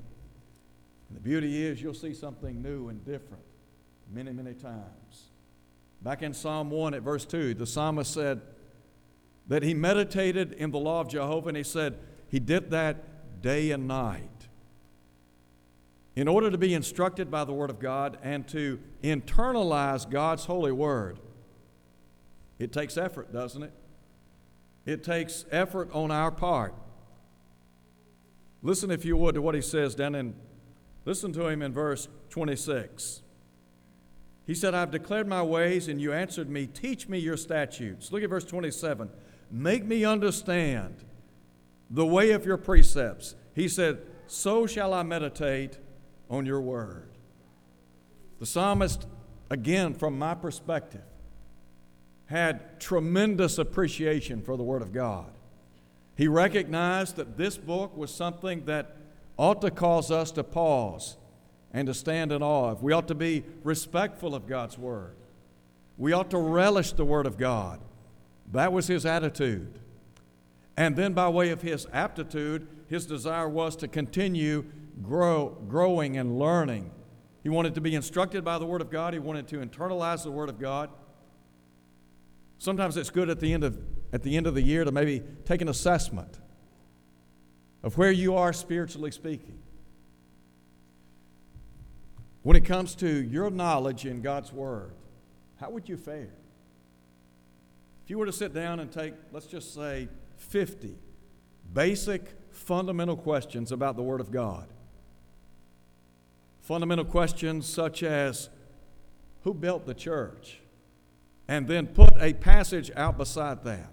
And 1.10 1.16
the 1.16 1.20
beauty 1.20 1.66
is 1.66 1.82
you'll 1.82 1.92
see 1.92 2.14
something 2.14 2.62
new 2.62 2.88
and 2.88 3.04
different 3.04 3.42
many, 4.12 4.32
many 4.32 4.54
times. 4.54 5.30
Back 6.02 6.22
in 6.22 6.32
Psalm 6.32 6.70
1 6.70 6.94
at 6.94 7.02
verse 7.02 7.24
2, 7.24 7.54
the 7.54 7.66
psalmist 7.66 8.14
said 8.14 8.40
that 9.48 9.64
he 9.64 9.74
meditated 9.74 10.52
in 10.52 10.70
the 10.70 10.78
law 10.78 11.00
of 11.00 11.08
Jehovah 11.08 11.48
and 11.48 11.56
he 11.56 11.64
said 11.64 11.98
he 12.28 12.38
did 12.38 12.70
that 12.70 13.42
day 13.42 13.72
and 13.72 13.88
night. 13.88 14.28
In 16.14 16.28
order 16.28 16.48
to 16.48 16.58
be 16.58 16.74
instructed 16.74 17.28
by 17.28 17.44
the 17.44 17.52
Word 17.52 17.70
of 17.70 17.80
God 17.80 18.18
and 18.22 18.46
to 18.48 18.78
internalize 19.02 20.08
God's 20.08 20.44
holy 20.44 20.72
Word, 20.72 21.18
it 22.58 22.72
takes 22.72 22.96
effort, 22.96 23.32
doesn't 23.32 23.64
it? 23.64 23.72
It 24.86 25.02
takes 25.02 25.44
effort 25.50 25.90
on 25.92 26.10
our 26.10 26.30
part. 26.30 26.74
Listen, 28.62 28.90
if 28.90 29.04
you 29.04 29.16
would, 29.16 29.34
to 29.34 29.42
what 29.42 29.54
he 29.54 29.62
says 29.62 29.94
down 29.94 30.14
in, 30.14 30.34
listen 31.04 31.32
to 31.32 31.46
him 31.46 31.62
in 31.62 31.72
verse 31.72 32.08
26. 32.30 33.22
He 34.46 34.54
said, 34.54 34.74
I've 34.74 34.90
declared 34.90 35.28
my 35.28 35.42
ways, 35.42 35.86
and 35.88 36.00
you 36.00 36.12
answered 36.12 36.50
me, 36.50 36.66
Teach 36.66 37.08
me 37.08 37.18
your 37.18 37.36
statutes. 37.36 38.10
Look 38.10 38.22
at 38.22 38.30
verse 38.30 38.44
27. 38.44 39.08
Make 39.50 39.84
me 39.84 40.04
understand 40.04 41.04
the 41.88 42.06
way 42.06 42.32
of 42.32 42.46
your 42.46 42.56
precepts. 42.56 43.34
He 43.54 43.68
said, 43.68 44.02
So 44.26 44.66
shall 44.66 44.94
I 44.94 45.02
meditate 45.02 45.78
on 46.28 46.46
your 46.46 46.60
word. 46.60 47.10
The 48.38 48.46
psalmist, 48.46 49.06
again, 49.50 49.94
from 49.94 50.18
my 50.18 50.34
perspective, 50.34 51.02
had 52.26 52.80
tremendous 52.80 53.58
appreciation 53.58 54.40
for 54.40 54.56
the 54.56 54.62
Word 54.62 54.82
of 54.82 54.92
God. 54.92 55.32
He 56.16 56.28
recognized 56.28 57.16
that 57.16 57.36
this 57.36 57.56
book 57.56 57.96
was 57.96 58.14
something 58.14 58.64
that 58.66 58.96
ought 59.40 59.62
to 59.62 59.70
cause 59.70 60.10
us 60.10 60.30
to 60.32 60.44
pause 60.44 61.16
and 61.72 61.86
to 61.86 61.94
stand 61.94 62.30
in 62.30 62.42
awe 62.42 62.72
of. 62.72 62.82
We 62.82 62.92
ought 62.92 63.08
to 63.08 63.14
be 63.14 63.42
respectful 63.64 64.34
of 64.34 64.46
God's 64.46 64.76
Word. 64.76 65.16
We 65.96 66.12
ought 66.12 66.30
to 66.30 66.38
relish 66.38 66.92
the 66.92 67.06
Word 67.06 67.26
of 67.26 67.38
God. 67.38 67.80
That 68.52 68.70
was 68.70 68.86
his 68.86 69.06
attitude. 69.06 69.78
And 70.76 70.94
then, 70.94 71.14
by 71.14 71.30
way 71.30 71.48
of 71.50 71.62
his 71.62 71.86
aptitude, 71.90 72.68
his 72.88 73.06
desire 73.06 73.48
was 73.48 73.76
to 73.76 73.88
continue 73.88 74.66
grow, 75.02 75.56
growing 75.68 76.18
and 76.18 76.38
learning. 76.38 76.90
He 77.42 77.48
wanted 77.48 77.74
to 77.76 77.80
be 77.80 77.94
instructed 77.94 78.44
by 78.44 78.58
the 78.58 78.66
Word 78.66 78.82
of 78.82 78.90
God. 78.90 79.14
He 79.14 79.20
wanted 79.20 79.48
to 79.48 79.56
internalize 79.56 80.22
the 80.22 80.30
Word 80.30 80.50
of 80.50 80.58
God. 80.58 80.90
Sometimes 82.58 82.98
it's 82.98 83.08
good 83.08 83.30
at 83.30 83.40
the 83.40 83.54
end 83.54 83.64
of, 83.64 83.78
at 84.12 84.22
the, 84.22 84.36
end 84.36 84.46
of 84.46 84.54
the 84.54 84.62
year 84.62 84.84
to 84.84 84.92
maybe 84.92 85.22
take 85.46 85.62
an 85.62 85.68
assessment 85.68 86.40
of 87.82 87.96
where 87.96 88.12
you 88.12 88.36
are 88.36 88.52
spiritually 88.52 89.10
speaking. 89.10 89.58
When 92.42 92.56
it 92.56 92.64
comes 92.64 92.94
to 92.96 93.08
your 93.08 93.50
knowledge 93.50 94.06
in 94.06 94.22
God's 94.22 94.52
Word, 94.52 94.92
how 95.60 95.70
would 95.70 95.88
you 95.88 95.96
fare? 95.96 96.32
If 98.04 98.10
you 98.10 98.18
were 98.18 98.26
to 98.26 98.32
sit 98.32 98.54
down 98.54 98.80
and 98.80 98.90
take, 98.90 99.14
let's 99.32 99.46
just 99.46 99.74
say, 99.74 100.08
50 100.38 100.94
basic 101.72 102.34
fundamental 102.50 103.16
questions 103.16 103.72
about 103.72 103.96
the 103.96 104.02
Word 104.02 104.20
of 104.20 104.30
God, 104.30 104.66
fundamental 106.60 107.04
questions 107.04 107.66
such 107.66 108.02
as 108.02 108.48
who 109.44 109.54
built 109.54 109.86
the 109.86 109.94
church? 109.94 110.60
And 111.48 111.66
then 111.66 111.86
put 111.88 112.10
a 112.20 112.32
passage 112.32 112.90
out 112.94 113.18
beside 113.18 113.64
that. 113.64 113.92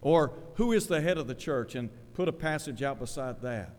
Or 0.00 0.32
who 0.54 0.72
is 0.72 0.86
the 0.86 1.00
head 1.00 1.16
of 1.16 1.26
the 1.26 1.34
church? 1.34 1.74
And 1.74 1.88
put 2.14 2.28
a 2.28 2.32
passage 2.32 2.82
out 2.82 2.98
beside 2.98 3.40
that. 3.42 3.70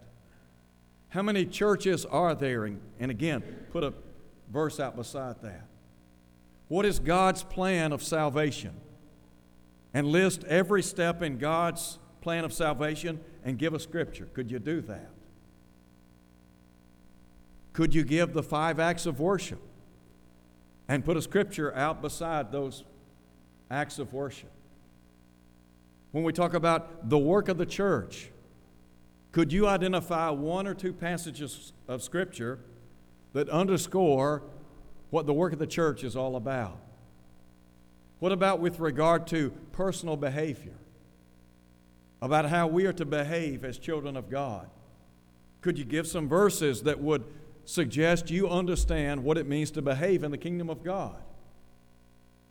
How 1.09 1.21
many 1.21 1.45
churches 1.45 2.05
are 2.05 2.33
there? 2.33 2.65
And 2.65 3.11
again, 3.11 3.43
put 3.71 3.83
a 3.83 3.93
verse 4.51 4.79
out 4.79 4.95
beside 4.95 5.41
that. 5.41 5.67
What 6.67 6.85
is 6.85 6.99
God's 6.99 7.43
plan 7.43 7.91
of 7.91 8.01
salvation? 8.01 8.73
And 9.93 10.07
list 10.07 10.43
every 10.45 10.81
step 10.81 11.21
in 11.21 11.37
God's 11.37 11.99
plan 12.21 12.45
of 12.45 12.51
salvation 12.51 13.19
and 13.43 13.59
give 13.59 13.75
a 13.75 13.79
scripture. 13.79 14.27
Could 14.33 14.49
you 14.49 14.57
do 14.57 14.81
that? 14.81 15.09
Could 17.73 17.93
you 17.93 18.03
give 18.03 18.33
the 18.33 18.41
five 18.41 18.79
acts 18.79 19.05
of 19.05 19.19
worship 19.19 19.61
and 20.87 21.05
put 21.05 21.17
a 21.17 21.21
scripture 21.21 21.75
out 21.75 22.01
beside 22.01 22.51
those 22.51 22.83
acts 23.69 23.99
of 23.99 24.13
worship? 24.13 24.51
When 26.13 26.23
we 26.23 26.31
talk 26.31 26.53
about 26.53 27.09
the 27.09 27.17
work 27.17 27.49
of 27.49 27.57
the 27.57 27.65
church, 27.65 28.29
could 29.33 29.51
you 29.51 29.67
identify 29.67 30.29
one 30.29 30.65
or 30.65 30.73
two 30.73 30.93
passages 30.93 31.73
of 31.89 32.01
scripture 32.01 32.59
that 33.33 33.49
underscore 33.49 34.43
what 35.09 35.25
the 35.25 35.33
work 35.33 35.51
of 35.51 35.59
the 35.59 35.67
church 35.67 36.05
is 36.05 36.15
all 36.15 36.37
about? 36.37 36.79
What 38.19 38.31
about 38.31 38.61
with 38.61 38.79
regard 38.79 39.27
to 39.27 39.51
personal 39.73 40.15
behavior? 40.15 40.77
About 42.21 42.45
how 42.45 42.67
we 42.67 42.85
are 42.85 42.93
to 42.93 43.03
behave 43.03 43.65
as 43.65 43.77
children 43.77 44.15
of 44.15 44.29
God? 44.29 44.69
Could 45.59 45.77
you 45.77 45.83
give 45.83 46.07
some 46.07 46.29
verses 46.29 46.83
that 46.83 47.01
would 47.01 47.25
suggest 47.65 48.29
you 48.29 48.49
understand 48.49 49.23
what 49.23 49.37
it 49.37 49.47
means 49.47 49.71
to 49.71 49.81
behave 49.81 50.23
in 50.23 50.31
the 50.31 50.37
kingdom 50.37 50.69
of 50.69 50.83
God. 50.83 51.15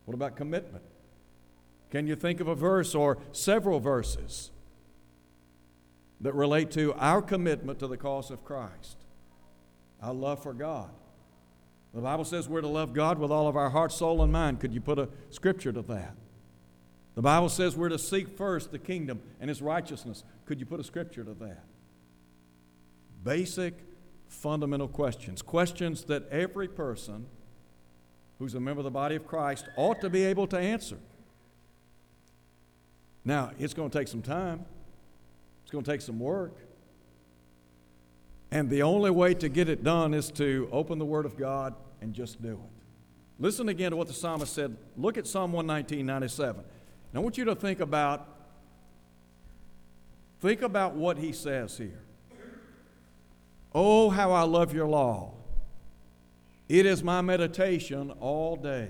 What 0.05 0.13
about 0.13 0.35
commitment? 0.35 0.83
Can 1.93 2.07
you 2.07 2.15
think 2.15 2.39
of 2.39 2.47
a 2.47 2.55
verse 2.55 2.95
or 2.95 3.19
several 3.33 3.79
verses 3.79 4.49
that 6.21 6.33
relate 6.33 6.71
to 6.71 6.91
our 6.95 7.21
commitment 7.21 7.77
to 7.77 7.87
the 7.87 7.97
cause 7.97 8.31
of 8.31 8.43
Christ? 8.43 8.97
Our 10.01 10.15
love 10.15 10.41
for 10.41 10.55
God. 10.55 10.89
The 11.93 12.01
Bible 12.01 12.25
says 12.25 12.49
we're 12.49 12.61
to 12.61 12.67
love 12.67 12.93
God 12.93 13.19
with 13.19 13.29
all 13.29 13.47
of 13.47 13.55
our 13.55 13.69
heart, 13.69 13.91
soul, 13.91 14.23
and 14.23 14.33
mind. 14.33 14.59
Could 14.59 14.73
you 14.73 14.81
put 14.81 14.97
a 14.97 15.07
scripture 15.29 15.71
to 15.71 15.83
that? 15.83 16.15
The 17.13 17.21
Bible 17.21 17.47
says 17.47 17.77
we're 17.77 17.89
to 17.89 17.99
seek 17.99 18.35
first 18.39 18.71
the 18.71 18.79
kingdom 18.79 19.21
and 19.39 19.47
His 19.47 19.61
righteousness. 19.61 20.23
Could 20.47 20.59
you 20.59 20.65
put 20.65 20.79
a 20.79 20.83
scripture 20.83 21.23
to 21.23 21.35
that? 21.35 21.63
Basic 23.23 23.75
fundamental 24.27 24.87
questions, 24.87 25.43
questions 25.43 26.05
that 26.05 26.27
every 26.29 26.67
person 26.67 27.27
who's 28.39 28.55
a 28.55 28.59
member 28.59 28.79
of 28.79 28.85
the 28.85 28.89
body 28.89 29.15
of 29.15 29.27
Christ, 29.27 29.69
ought 29.75 30.01
to 30.01 30.09
be 30.09 30.23
able 30.23 30.47
to 30.47 30.57
answer. 30.57 30.97
Now, 33.25 33.51
it's 33.57 33.73
going 33.73 33.89
to 33.89 33.97
take 33.97 34.07
some 34.07 34.21
time, 34.21 34.65
it's 35.63 35.71
going 35.71 35.83
to 35.83 35.91
take 35.91 36.01
some 36.01 36.19
work. 36.19 36.57
And 38.51 38.69
the 38.69 38.83
only 38.83 39.09
way 39.09 39.33
to 39.33 39.49
get 39.49 39.67
it 39.67 39.83
done 39.83 40.13
is 40.13 40.29
to 40.31 40.69
open 40.71 40.99
the 40.99 41.05
Word 41.05 41.25
of 41.25 41.35
God 41.37 41.73
and 42.01 42.13
just 42.13 42.39
do 42.41 42.51
it. 42.51 43.39
Listen 43.39 43.67
again 43.67 43.91
to 43.91 43.97
what 43.97 44.07
the 44.07 44.13
psalmist 44.13 44.53
said. 44.53 44.77
Look 44.95 45.17
at 45.17 45.25
Psalm 45.25 45.51
119, 45.53 46.05
97. 46.05 46.63
Now, 47.11 47.19
I 47.19 47.23
want 47.23 47.37
you 47.37 47.45
to 47.45 47.55
think 47.55 47.79
about 47.79 48.29
think 50.39 50.61
about 50.61 50.93
what 50.93 51.17
he 51.17 51.31
says 51.31 51.77
here. 51.77 52.03
Oh, 53.73 54.09
how 54.09 54.31
I 54.33 54.43
love 54.43 54.73
your 54.73 54.87
law. 54.87 55.31
It 56.69 56.85
is 56.85 57.01
my 57.01 57.21
meditation 57.21 58.11
all 58.19 58.55
day. 58.55 58.89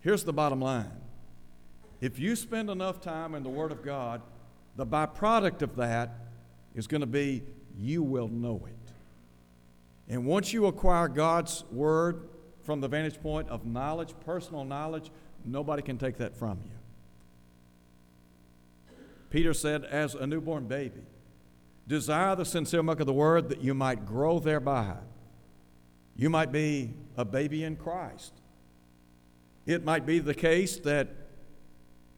Here's 0.00 0.24
the 0.24 0.32
bottom 0.32 0.60
line. 0.60 1.01
If 2.02 2.18
you 2.18 2.34
spend 2.34 2.68
enough 2.68 3.00
time 3.00 3.36
in 3.36 3.44
the 3.44 3.48
Word 3.48 3.70
of 3.70 3.84
God, 3.84 4.22
the 4.74 4.84
byproduct 4.84 5.62
of 5.62 5.76
that 5.76 6.10
is 6.74 6.88
going 6.88 7.00
to 7.00 7.06
be 7.06 7.44
you 7.78 8.02
will 8.02 8.26
know 8.26 8.60
it. 8.66 8.92
And 10.12 10.26
once 10.26 10.52
you 10.52 10.66
acquire 10.66 11.06
God's 11.06 11.62
Word 11.70 12.28
from 12.64 12.80
the 12.80 12.88
vantage 12.88 13.22
point 13.22 13.48
of 13.48 13.64
knowledge, 13.64 14.14
personal 14.26 14.64
knowledge, 14.64 15.12
nobody 15.44 15.80
can 15.80 15.96
take 15.96 16.16
that 16.16 16.36
from 16.36 16.58
you. 16.64 16.72
Peter 19.30 19.54
said, 19.54 19.84
as 19.84 20.16
a 20.16 20.26
newborn 20.26 20.66
baby, 20.66 21.02
desire 21.86 22.34
the 22.34 22.44
sincere 22.44 22.82
milk 22.82 22.98
of 22.98 23.06
the 23.06 23.12
Word 23.12 23.48
that 23.48 23.62
you 23.62 23.74
might 23.74 24.04
grow 24.06 24.40
thereby. 24.40 24.96
You 26.16 26.30
might 26.30 26.50
be 26.50 26.94
a 27.16 27.24
baby 27.24 27.62
in 27.62 27.76
Christ. 27.76 28.32
It 29.66 29.84
might 29.84 30.04
be 30.04 30.18
the 30.18 30.34
case 30.34 30.78
that 30.78 31.21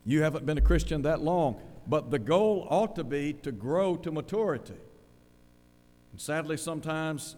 you 0.05 0.23
haven't 0.23 0.47
been 0.47 0.59
a 0.59 0.63
Christian 0.63 1.03
that 1.03 1.21
long, 1.21 1.61
but 1.87 2.11
the 2.11 2.19
goal 2.19 2.67
ought 2.71 2.97
to 2.97 3.05
be 3.05 3.33
to 3.43 3.53
grow 3.53 3.97
to 3.97 4.11
maturity. 4.11 4.75
And 6.13 6.21
sadly, 6.21 6.57
sometimes 6.57 7.37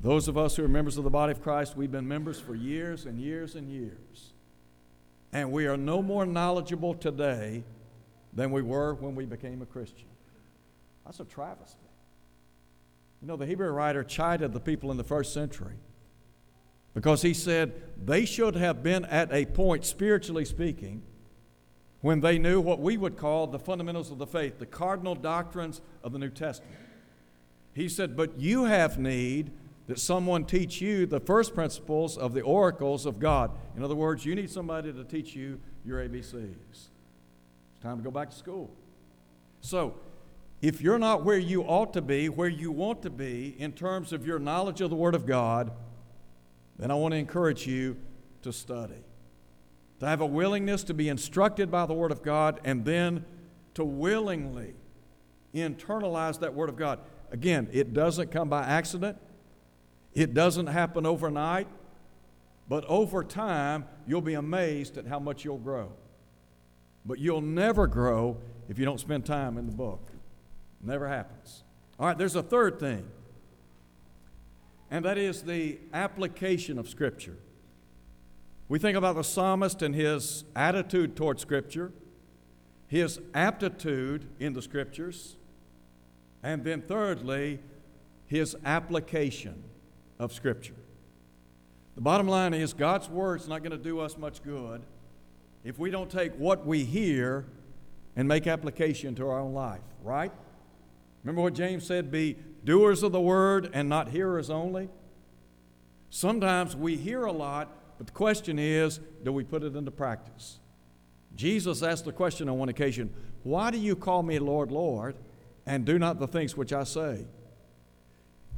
those 0.00 0.28
of 0.28 0.36
us 0.36 0.56
who 0.56 0.64
are 0.64 0.68
members 0.68 0.98
of 0.98 1.04
the 1.04 1.10
body 1.10 1.32
of 1.32 1.42
Christ, 1.42 1.76
we've 1.76 1.92
been 1.92 2.08
members 2.08 2.40
for 2.40 2.54
years 2.54 3.06
and 3.06 3.20
years 3.20 3.54
and 3.54 3.68
years. 3.68 4.32
And 5.32 5.50
we 5.50 5.66
are 5.66 5.76
no 5.76 6.00
more 6.00 6.24
knowledgeable 6.24 6.94
today 6.94 7.64
than 8.32 8.50
we 8.50 8.62
were 8.62 8.94
when 8.94 9.14
we 9.14 9.24
became 9.24 9.62
a 9.62 9.66
Christian. 9.66 10.08
That's 11.04 11.20
a 11.20 11.24
travesty. 11.24 11.78
You 13.20 13.28
know, 13.28 13.36
the 13.36 13.46
Hebrew 13.46 13.70
writer 13.70 14.04
chided 14.04 14.52
the 14.52 14.60
people 14.60 14.90
in 14.90 14.96
the 14.96 15.04
first 15.04 15.32
century 15.32 15.76
because 16.94 17.22
he 17.22 17.34
said 17.34 17.72
they 18.04 18.24
should 18.24 18.54
have 18.54 18.82
been 18.82 19.04
at 19.06 19.32
a 19.32 19.44
point, 19.46 19.84
spiritually 19.84 20.44
speaking, 20.44 21.02
when 22.04 22.20
they 22.20 22.38
knew 22.38 22.60
what 22.60 22.80
we 22.80 22.98
would 22.98 23.16
call 23.16 23.46
the 23.46 23.58
fundamentals 23.58 24.10
of 24.10 24.18
the 24.18 24.26
faith, 24.26 24.58
the 24.58 24.66
cardinal 24.66 25.14
doctrines 25.14 25.80
of 26.02 26.12
the 26.12 26.18
New 26.18 26.28
Testament. 26.28 26.76
He 27.72 27.88
said, 27.88 28.14
But 28.14 28.38
you 28.38 28.64
have 28.64 28.98
need 28.98 29.52
that 29.86 29.98
someone 29.98 30.44
teach 30.44 30.82
you 30.82 31.06
the 31.06 31.18
first 31.18 31.54
principles 31.54 32.18
of 32.18 32.34
the 32.34 32.42
oracles 32.42 33.06
of 33.06 33.18
God. 33.18 33.52
In 33.74 33.82
other 33.82 33.94
words, 33.94 34.26
you 34.26 34.34
need 34.34 34.50
somebody 34.50 34.92
to 34.92 35.02
teach 35.02 35.34
you 35.34 35.58
your 35.82 36.06
ABCs. 36.06 36.54
It's 36.70 36.90
time 37.80 37.96
to 37.96 38.04
go 38.04 38.10
back 38.10 38.28
to 38.28 38.36
school. 38.36 38.70
So, 39.62 39.94
if 40.60 40.82
you're 40.82 40.98
not 40.98 41.24
where 41.24 41.38
you 41.38 41.62
ought 41.62 41.94
to 41.94 42.02
be, 42.02 42.28
where 42.28 42.48
you 42.48 42.70
want 42.70 43.00
to 43.04 43.10
be 43.10 43.56
in 43.58 43.72
terms 43.72 44.12
of 44.12 44.26
your 44.26 44.38
knowledge 44.38 44.82
of 44.82 44.90
the 44.90 44.96
Word 44.96 45.14
of 45.14 45.24
God, 45.24 45.72
then 46.78 46.90
I 46.90 46.96
want 46.96 47.12
to 47.12 47.18
encourage 47.18 47.66
you 47.66 47.96
to 48.42 48.52
study, 48.52 49.02
to 50.00 50.06
have 50.06 50.20
a 50.20 50.26
willingness 50.26 50.84
to 50.84 50.94
be 50.94 51.08
instructed 51.08 51.70
by 51.70 51.86
the 51.86 51.94
Word 51.94 52.10
of 52.10 52.22
God, 52.22 52.60
and 52.64 52.84
then 52.84 53.24
to 53.74 53.84
willingly 53.84 54.74
internalize 55.54 56.40
that 56.40 56.54
Word 56.54 56.68
of 56.68 56.76
God. 56.76 56.98
Again, 57.30 57.68
it 57.72 57.92
doesn't 57.92 58.30
come 58.30 58.48
by 58.48 58.64
accident, 58.64 59.18
it 60.12 60.34
doesn't 60.34 60.68
happen 60.68 61.06
overnight, 61.06 61.66
but 62.68 62.84
over 62.86 63.22
time, 63.24 63.84
you'll 64.06 64.20
be 64.20 64.34
amazed 64.34 64.96
at 64.96 65.06
how 65.06 65.18
much 65.18 65.44
you'll 65.44 65.58
grow. 65.58 65.92
But 67.04 67.18
you'll 67.18 67.40
never 67.40 67.86
grow 67.86 68.38
if 68.68 68.78
you 68.78 68.84
don't 68.84 69.00
spend 69.00 69.26
time 69.26 69.58
in 69.58 69.66
the 69.66 69.72
book. 69.72 70.10
Never 70.80 71.08
happens. 71.08 71.62
All 71.98 72.06
right, 72.06 72.16
there's 72.16 72.36
a 72.36 72.42
third 72.42 72.80
thing, 72.80 73.06
and 74.90 75.04
that 75.04 75.18
is 75.18 75.42
the 75.42 75.78
application 75.92 76.78
of 76.78 76.88
Scripture. 76.88 77.36
We 78.68 78.78
think 78.78 78.96
about 78.96 79.16
the 79.16 79.24
psalmist 79.24 79.82
and 79.82 79.94
his 79.94 80.44
attitude 80.56 81.16
toward 81.16 81.38
Scripture, 81.38 81.92
his 82.86 83.20
aptitude 83.34 84.26
in 84.40 84.54
the 84.54 84.62
Scriptures, 84.62 85.36
and 86.42 86.64
then 86.64 86.82
thirdly, 86.82 87.60
his 88.26 88.56
application 88.64 89.62
of 90.18 90.32
Scripture. 90.32 90.74
The 91.94 92.00
bottom 92.00 92.26
line 92.26 92.54
is 92.54 92.72
God's 92.72 93.08
Word's 93.08 93.46
not 93.46 93.60
going 93.60 93.70
to 93.72 93.78
do 93.78 94.00
us 94.00 94.16
much 94.16 94.42
good 94.42 94.82
if 95.62 95.78
we 95.78 95.90
don't 95.90 96.10
take 96.10 96.34
what 96.34 96.66
we 96.66 96.84
hear 96.84 97.44
and 98.16 98.26
make 98.26 98.46
application 98.46 99.14
to 99.16 99.28
our 99.28 99.40
own 99.40 99.54
life, 99.54 99.80
right? 100.02 100.32
Remember 101.22 101.42
what 101.42 101.54
James 101.54 101.86
said 101.86 102.10
be 102.10 102.36
doers 102.64 103.02
of 103.02 103.12
the 103.12 103.20
word 103.20 103.70
and 103.72 103.88
not 103.88 104.08
hearers 104.08 104.50
only? 104.50 104.88
Sometimes 106.10 106.76
we 106.76 106.96
hear 106.96 107.24
a 107.24 107.32
lot, 107.32 107.68
but 107.98 108.06
the 108.06 108.12
question 108.12 108.58
is 108.58 109.00
do 109.22 109.32
we 109.32 109.44
put 109.44 109.62
it 109.62 109.76
into 109.76 109.90
practice? 109.90 110.58
Jesus 111.34 111.82
asked 111.82 112.04
the 112.04 112.12
question 112.12 112.48
on 112.48 112.58
one 112.58 112.68
occasion 112.68 113.12
Why 113.42 113.70
do 113.70 113.78
you 113.78 113.96
call 113.96 114.22
me 114.22 114.38
Lord, 114.38 114.70
Lord, 114.70 115.16
and 115.66 115.84
do 115.84 115.98
not 115.98 116.18
the 116.18 116.28
things 116.28 116.56
which 116.56 116.72
I 116.72 116.84
say? 116.84 117.26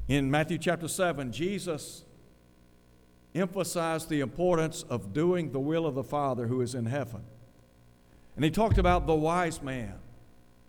In 0.08 0.30
Matthew 0.30 0.58
chapter 0.58 0.86
7, 0.86 1.32
Jesus 1.32 2.04
emphasized 3.34 4.08
the 4.08 4.20
importance 4.20 4.84
of 4.88 5.12
doing 5.12 5.52
the 5.52 5.60
will 5.60 5.86
of 5.86 5.94
the 5.94 6.04
Father 6.04 6.46
who 6.46 6.60
is 6.60 6.74
in 6.74 6.86
heaven. 6.86 7.22
And 8.36 8.44
he 8.44 8.50
talked 8.50 8.78
about 8.78 9.06
the 9.06 9.14
wise 9.14 9.62
man 9.62 9.94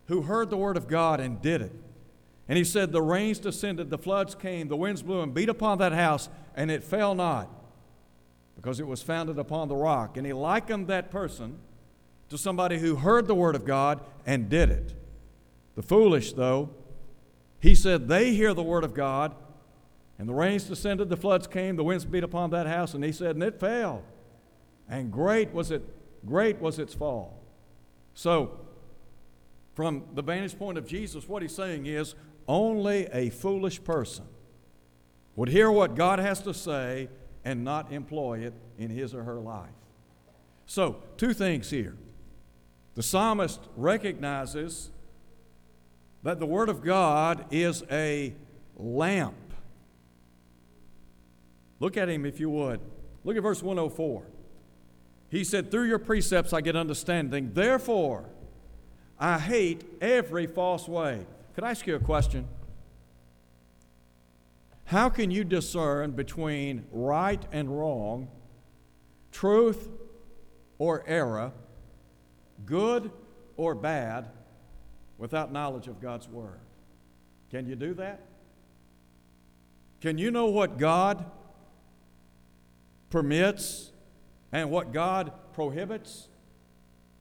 who 0.08 0.24
heard 0.24 0.50
the 0.50 0.58
word 0.58 0.78
of 0.78 0.88
God 0.88 1.20
and 1.20 1.42
did 1.42 1.62
it. 1.62 1.74
And 2.48 2.58
he 2.58 2.64
said, 2.64 2.92
The 2.92 3.02
rains 3.02 3.40
descended, 3.40 3.90
the 3.90 3.98
floods 3.98 4.36
came, 4.36 4.70
the 4.70 4.78
winds 4.78 5.02
blew 5.02 5.22
and 5.22 5.34
beat 5.34 5.50
upon 5.50 5.78
that 5.80 5.92
house, 5.92 6.30
and 6.56 6.72
it 6.72 6.84
fell 6.84 7.14
not, 7.14 7.50
because 8.58 8.80
it 8.80 8.88
was 8.88 9.02
founded 9.02 9.38
upon 9.38 9.70
the 9.70 9.76
rock. 9.76 10.18
And 10.18 10.26
he 10.26 10.34
likened 10.34 10.88
that 10.88 11.10
person 11.10 11.60
to 12.30 12.38
somebody 12.38 12.80
who 12.80 12.98
heard 12.98 13.28
the 13.28 13.36
word 13.36 13.56
of 13.56 13.64
God 13.64 14.02
and 14.26 14.50
did 14.50 14.70
it. 14.70 14.94
The 15.76 15.84
foolish, 15.84 16.34
though, 16.34 16.72
he 17.60 17.76
said, 17.76 18.08
They 18.08 18.34
hear 18.34 18.54
the 18.54 18.64
word 18.64 18.84
of 18.84 18.94
God, 18.94 19.36
and 20.18 20.28
the 20.28 20.34
rains 20.34 20.64
descended, 20.64 21.08
the 21.10 21.16
floods 21.16 21.48
came, 21.48 21.76
the 21.76 21.84
winds 21.84 22.04
beat 22.04 22.24
upon 22.24 22.50
that 22.50 22.68
house, 22.68 22.94
and 22.96 23.04
he 23.04 23.12
said, 23.12 23.36
And 23.36 23.44
it 23.44 23.60
fell. 23.60 24.04
And 24.90 25.12
great 25.12 25.54
was 25.54 25.70
it, 25.70 25.84
great 26.26 26.60
was 26.60 26.80
its 26.80 26.94
fall. 26.94 27.40
So, 28.16 28.60
from 29.76 30.04
the 30.16 30.24
vantage 30.24 30.58
point 30.58 30.80
of 30.80 30.88
Jesus, 30.88 31.30
what 31.30 31.44
he's 31.44 31.54
saying 31.54 31.86
is 31.86 32.16
only 32.48 33.06
a 33.14 33.30
foolish 33.30 33.84
person 33.84 34.26
would 35.36 35.50
hear 35.50 35.70
what 35.70 35.94
God 35.94 36.18
has 36.18 36.42
to 36.42 36.54
say 36.54 37.10
and 37.48 37.64
not 37.64 37.94
employ 37.94 38.40
it 38.40 38.54
in 38.78 38.90
his 38.90 39.16
or 39.16 39.24
her 39.24 39.40
life. 39.40 39.70
So, 40.66 40.98
two 41.16 41.34
things 41.34 41.70
here. 41.70 41.96
The 42.96 43.02
psalmist 43.02 43.62
recognizes 43.78 44.90
that 46.24 46.42
the 46.42 46.46
Word 46.46 46.68
of 46.68 46.84
God 46.84 47.46
is 47.50 47.86
a 47.90 48.34
lamp. 48.76 49.54
Look 51.80 51.96
at 51.96 52.10
him 52.10 52.26
if 52.26 52.38
you 52.38 52.50
would. 52.50 52.82
Look 53.24 53.38
at 53.38 53.44
verse 53.44 53.64
104. 53.64 54.24
He 55.30 55.46
said, 55.46 55.72
Through 55.72 55.88
your 55.88 56.00
precepts 56.00 56.52
I 56.52 56.60
get 56.60 56.76
understanding. 56.76 57.52
Therefore, 57.54 58.26
I 59.18 59.40
hate 59.40 59.86
every 60.02 60.48
false 60.48 60.86
way. 60.86 61.26
Could 61.56 61.64
I 61.64 61.72
ask 61.72 61.88
you 61.88 61.96
a 61.96 62.00
question? 62.00 62.46
How 64.88 65.10
can 65.10 65.32
you 65.32 65.44
discern 65.44 66.12
between 66.12 66.86
right 66.92 67.44
and 67.52 67.78
wrong, 67.78 68.30
truth 69.32 69.90
or 70.78 71.04
error, 71.06 71.52
good 72.66 73.12
or 73.58 73.76
bad, 73.76 74.30
without 75.18 75.52
knowledge 75.52 75.88
of 75.88 76.02
God's 76.02 76.30
Word? 76.30 76.60
Can 77.52 77.68
you 77.68 77.76
do 77.76 77.94
that? 77.96 78.22
Can 80.00 80.18
you 80.18 80.32
know 80.32 80.46
what 80.46 80.78
God 80.78 81.26
permits 83.10 83.92
and 84.52 84.72
what 84.72 84.94
God 84.94 85.34
prohibits? 85.54 86.30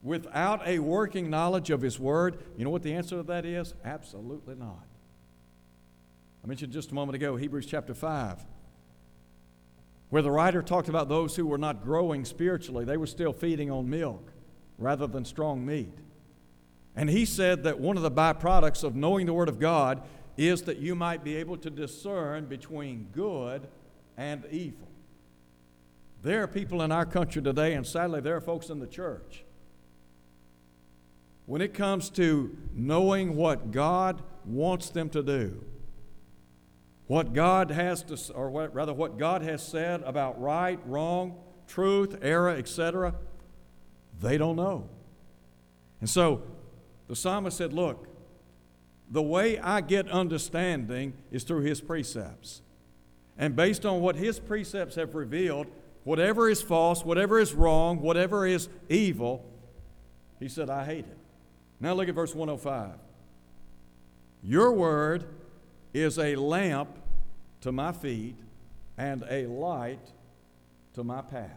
without 0.02 0.64
a 0.64 0.78
working 0.78 1.28
knowledge 1.28 1.70
of 1.70 1.82
His 1.82 1.98
Word, 1.98 2.38
you 2.56 2.64
know 2.64 2.70
what 2.70 2.84
the 2.84 2.94
answer 2.94 3.16
to 3.16 3.22
that 3.24 3.44
is? 3.44 3.74
Absolutely 3.84 4.54
not. 4.54 4.86
I 6.46 6.48
mentioned 6.48 6.72
just 6.72 6.92
a 6.92 6.94
moment 6.94 7.16
ago 7.16 7.34
Hebrews 7.34 7.66
chapter 7.66 7.92
5. 7.92 8.46
where 10.10 10.22
the 10.22 10.30
writer 10.30 10.62
talked 10.62 10.88
about 10.88 11.08
those 11.08 11.34
who 11.34 11.44
were 11.44 11.58
not 11.58 11.82
growing 11.82 12.24
spiritually. 12.24 12.84
They 12.84 12.96
were 12.96 13.08
still 13.08 13.32
feeding 13.32 13.68
on 13.68 13.90
milk 13.90 14.30
rather 14.78 15.08
than 15.08 15.24
strong 15.24 15.66
meat. 15.66 15.98
And 16.94 17.10
he 17.10 17.24
said 17.24 17.64
that 17.64 17.80
one 17.80 17.96
of 17.96 18.04
the 18.04 18.12
byproducts 18.12 18.84
of 18.84 18.94
knowing 18.94 19.26
the 19.26 19.34
Word 19.34 19.48
of 19.48 19.58
God 19.58 20.02
is 20.36 20.62
that 20.62 20.78
you 20.78 20.94
might 20.94 21.24
be 21.24 21.34
able 21.34 21.56
to 21.56 21.68
discern 21.68 22.44
between 22.44 23.08
good 23.12 23.66
and 24.16 24.44
evil. 24.52 24.86
There 26.22 26.44
are 26.44 26.48
people 26.48 26.80
in 26.80 26.92
our 26.92 27.06
country 27.06 27.42
today, 27.42 27.74
and 27.74 27.84
sadly, 27.84 28.20
there 28.20 28.36
are 28.36 28.40
folks 28.40 28.70
in 28.70 28.78
the 28.78 28.86
church. 28.86 29.42
When 31.46 31.60
it 31.60 31.74
comes 31.74 32.08
to 32.10 32.56
knowing 32.72 33.34
what 33.34 33.72
God 33.72 34.22
wants 34.44 34.90
them 34.90 35.08
to 35.10 35.24
do, 35.24 35.64
what 37.06 37.32
God 37.32 37.70
has 37.70 38.02
to, 38.04 38.32
or 38.32 38.50
what, 38.50 38.74
rather, 38.74 38.92
what 38.92 39.18
God 39.18 39.42
has 39.42 39.66
said 39.66 40.02
about 40.02 40.40
right, 40.40 40.78
wrong, 40.86 41.36
truth, 41.68 42.18
error, 42.22 42.50
etc., 42.50 43.14
they 44.20 44.38
don't 44.38 44.56
know. 44.56 44.88
And 46.00 46.10
so 46.10 46.42
the 47.06 47.16
psalmist 47.16 47.56
said, 47.56 47.72
Look, 47.72 48.08
the 49.10 49.22
way 49.22 49.58
I 49.58 49.80
get 49.80 50.10
understanding 50.10 51.12
is 51.30 51.44
through 51.44 51.62
his 51.62 51.80
precepts. 51.80 52.62
And 53.38 53.54
based 53.54 53.84
on 53.84 54.00
what 54.00 54.16
his 54.16 54.40
precepts 54.40 54.94
have 54.96 55.14
revealed, 55.14 55.66
whatever 56.04 56.48
is 56.48 56.62
false, 56.62 57.04
whatever 57.04 57.38
is 57.38 57.54
wrong, 57.54 58.00
whatever 58.00 58.46
is 58.46 58.68
evil, 58.88 59.44
he 60.40 60.48
said, 60.48 60.70
I 60.70 60.84
hate 60.84 61.06
it. 61.06 61.18
Now 61.78 61.92
look 61.92 62.08
at 62.08 62.14
verse 62.14 62.34
105. 62.34 62.98
Your 64.42 64.72
word 64.72 65.26
is 65.92 66.18
a 66.18 66.36
lamp 66.36 66.90
to 67.60 67.72
my 67.72 67.92
feet 67.92 68.36
and 68.98 69.24
a 69.28 69.46
light 69.46 70.12
to 70.94 71.04
my 71.04 71.22
path. 71.22 71.50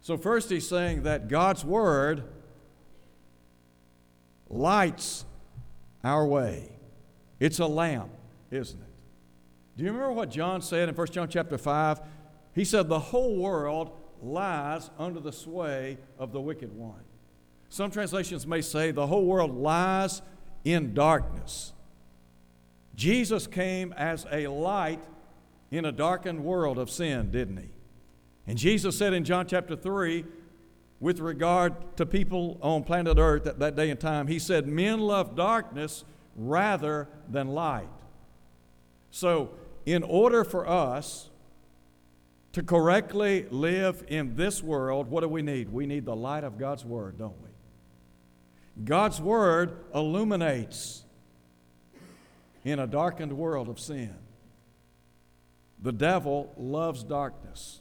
So, 0.00 0.16
first, 0.16 0.50
he's 0.50 0.68
saying 0.68 1.04
that 1.04 1.28
God's 1.28 1.64
word 1.64 2.24
lights 4.48 5.24
our 6.02 6.26
way. 6.26 6.70
It's 7.38 7.58
a 7.58 7.66
lamp, 7.66 8.10
isn't 8.50 8.80
it? 8.80 8.86
Do 9.76 9.84
you 9.84 9.90
remember 9.90 10.12
what 10.12 10.30
John 10.30 10.60
said 10.60 10.88
in 10.88 10.94
1 10.94 11.06
John 11.08 11.28
chapter 11.28 11.56
5? 11.56 12.00
He 12.54 12.64
said, 12.64 12.88
The 12.88 12.98
whole 12.98 13.36
world 13.36 13.92
lies 14.22 14.90
under 14.98 15.20
the 15.20 15.32
sway 15.32 15.98
of 16.18 16.32
the 16.32 16.40
wicked 16.40 16.72
one. 16.76 17.02
Some 17.68 17.90
translations 17.90 18.46
may 18.46 18.60
say, 18.60 18.90
The 18.90 19.06
whole 19.06 19.24
world 19.24 19.56
lies 19.56 20.20
in 20.64 20.94
darkness. 20.94 21.72
Jesus 22.94 23.46
came 23.46 23.92
as 23.94 24.26
a 24.30 24.46
light 24.48 25.02
in 25.70 25.84
a 25.84 25.92
darkened 25.92 26.44
world 26.44 26.78
of 26.78 26.90
sin, 26.90 27.30
didn't 27.30 27.56
he? 27.56 27.68
And 28.46 28.58
Jesus 28.58 28.98
said 28.98 29.12
in 29.12 29.24
John 29.24 29.46
chapter 29.46 29.76
3, 29.76 30.24
with 31.02 31.18
regard 31.18 31.96
to 31.96 32.06
people 32.06 32.58
on 32.62 32.84
planet 32.84 33.18
Earth 33.18 33.48
at 33.48 33.58
that 33.58 33.74
day 33.74 33.90
and 33.90 33.98
time, 33.98 34.28
He 34.28 34.38
said, 34.38 34.68
Men 34.68 35.00
love 35.00 35.34
darkness 35.34 36.04
rather 36.36 37.08
than 37.28 37.48
light. 37.48 37.88
So, 39.10 39.50
in 39.84 40.04
order 40.04 40.44
for 40.44 40.66
us 40.66 41.28
to 42.52 42.62
correctly 42.62 43.46
live 43.50 44.04
in 44.06 44.36
this 44.36 44.62
world, 44.62 45.08
what 45.08 45.22
do 45.22 45.28
we 45.28 45.42
need? 45.42 45.72
We 45.72 45.86
need 45.86 46.04
the 46.04 46.14
light 46.14 46.44
of 46.44 46.56
God's 46.56 46.84
Word, 46.84 47.18
don't 47.18 47.34
we? 47.42 48.84
God's 48.84 49.20
Word 49.20 49.76
illuminates 49.92 51.02
in 52.64 52.78
a 52.78 52.86
darkened 52.86 53.32
world 53.32 53.68
of 53.68 53.78
sin. 53.78 54.14
The 55.80 55.92
devil 55.92 56.52
loves 56.56 57.02
darkness. 57.02 57.80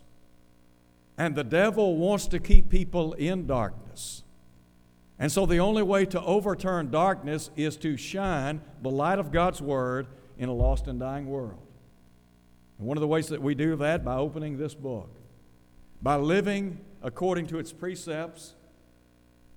And 1.18 1.36
the 1.36 1.44
devil 1.44 1.98
wants 1.98 2.28
to 2.28 2.40
keep 2.40 2.70
people 2.70 3.14
in 3.14 3.46
darkness. 3.46 4.24
And 5.20 5.32
so 5.32 5.46
the 5.46 5.60
only 5.60 5.84
way 5.84 6.06
to 6.08 6.22
overturn 6.22 6.90
darkness 6.90 7.52
is 7.56 7.78
to 7.78 7.96
shine 7.96 8.62
the 8.82 8.90
light 8.90 9.20
of 9.20 9.32
God's 9.32 9.62
Word 9.62 10.08
in 10.40 10.50
a 10.50 10.54
lost 10.54 10.88
and 10.88 11.00
dying 11.00 11.28
world. 11.28 11.60
And 12.80 12.88
one 12.88 12.98
of 12.98 13.02
the 13.02 13.08
ways 13.08 13.28
that 13.28 13.40
we 13.40 13.54
do 13.54 13.76
that 13.76 14.04
by 14.04 14.16
opening 14.16 14.58
this 14.58 14.74
book, 14.74 15.16
by 16.02 16.16
living 16.16 16.80
according 17.04 17.46
to 17.48 17.60
its 17.60 17.72
precepts 17.72 18.56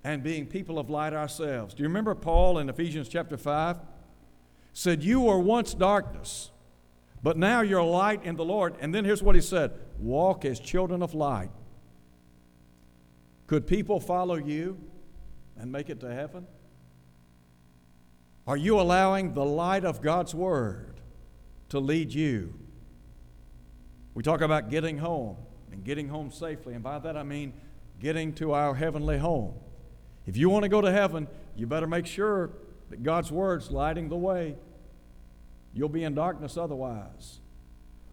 and 0.05 0.23
being 0.23 0.45
people 0.45 0.79
of 0.79 0.91
light 0.91 1.15
ourselves. 1.15 1.73
Do 1.73 1.83
you 1.83 1.89
remember 1.89 2.15
Paul 2.15 2.59
in 2.59 2.69
Ephesians 2.69 3.09
chapter 3.09 3.39
5? 3.39 3.79
Said, 4.75 5.03
You 5.03 5.21
were 5.21 5.39
once 5.39 5.73
darkness, 5.73 6.51
but 7.23 7.39
now 7.39 7.63
you're 7.63 7.83
light 7.83 8.23
in 8.25 8.37
the 8.37 8.45
Lord. 8.45 8.75
And 8.81 8.95
then 8.95 9.05
here's 9.07 9.23
what 9.23 9.35
he 9.35 9.41
said 9.41 9.73
walk 9.99 10.45
as 10.45 10.61
children 10.61 11.03
of 11.03 11.15
light. 11.15 11.51
Could 13.47 13.67
people 13.67 14.01
follow 14.01 14.35
you 14.35 14.79
and 15.57 15.71
make 15.71 15.89
it 15.89 16.01
to 16.01 16.13
heaven? 16.13 16.47
Are 18.47 18.57
you 18.57 18.79
allowing 18.79 19.33
the 19.33 19.45
light 19.45 19.85
of 19.85 20.03
God's 20.03 20.35
Word 20.35 21.01
to 21.71 21.79
lead 21.79 22.13
you? 22.13 22.53
We 24.15 24.23
talk 24.23 24.41
about 24.41 24.71
getting 24.71 24.99
home 24.99 25.37
and 25.73 25.85
getting 25.85 26.09
home 26.09 26.31
safely, 26.31 26.75
and 26.75 26.83
by 26.83 26.99
that 26.99 27.17
I 27.17 27.23
mean 27.23 27.53
getting 28.01 28.33
to 28.35 28.53
our 28.53 28.75
heavenly 28.75 29.19
home. 29.19 29.55
If 30.27 30.37
you 30.37 30.51
want 30.51 30.65
to 30.65 30.69
go 30.69 30.81
to 30.81 30.91
heaven, 30.91 31.29
you 31.57 31.67
better 31.67 31.87
make 31.87 32.07
sure 32.07 32.51
that 32.91 33.03
God's 33.03 33.31
Word's 33.31 33.71
lighting 33.71 34.09
the 34.09 34.17
way. 34.17 34.57
You'll 35.75 35.89
be 35.89 36.05
in 36.05 36.15
darkness 36.15 36.57
otherwise. 36.57 37.41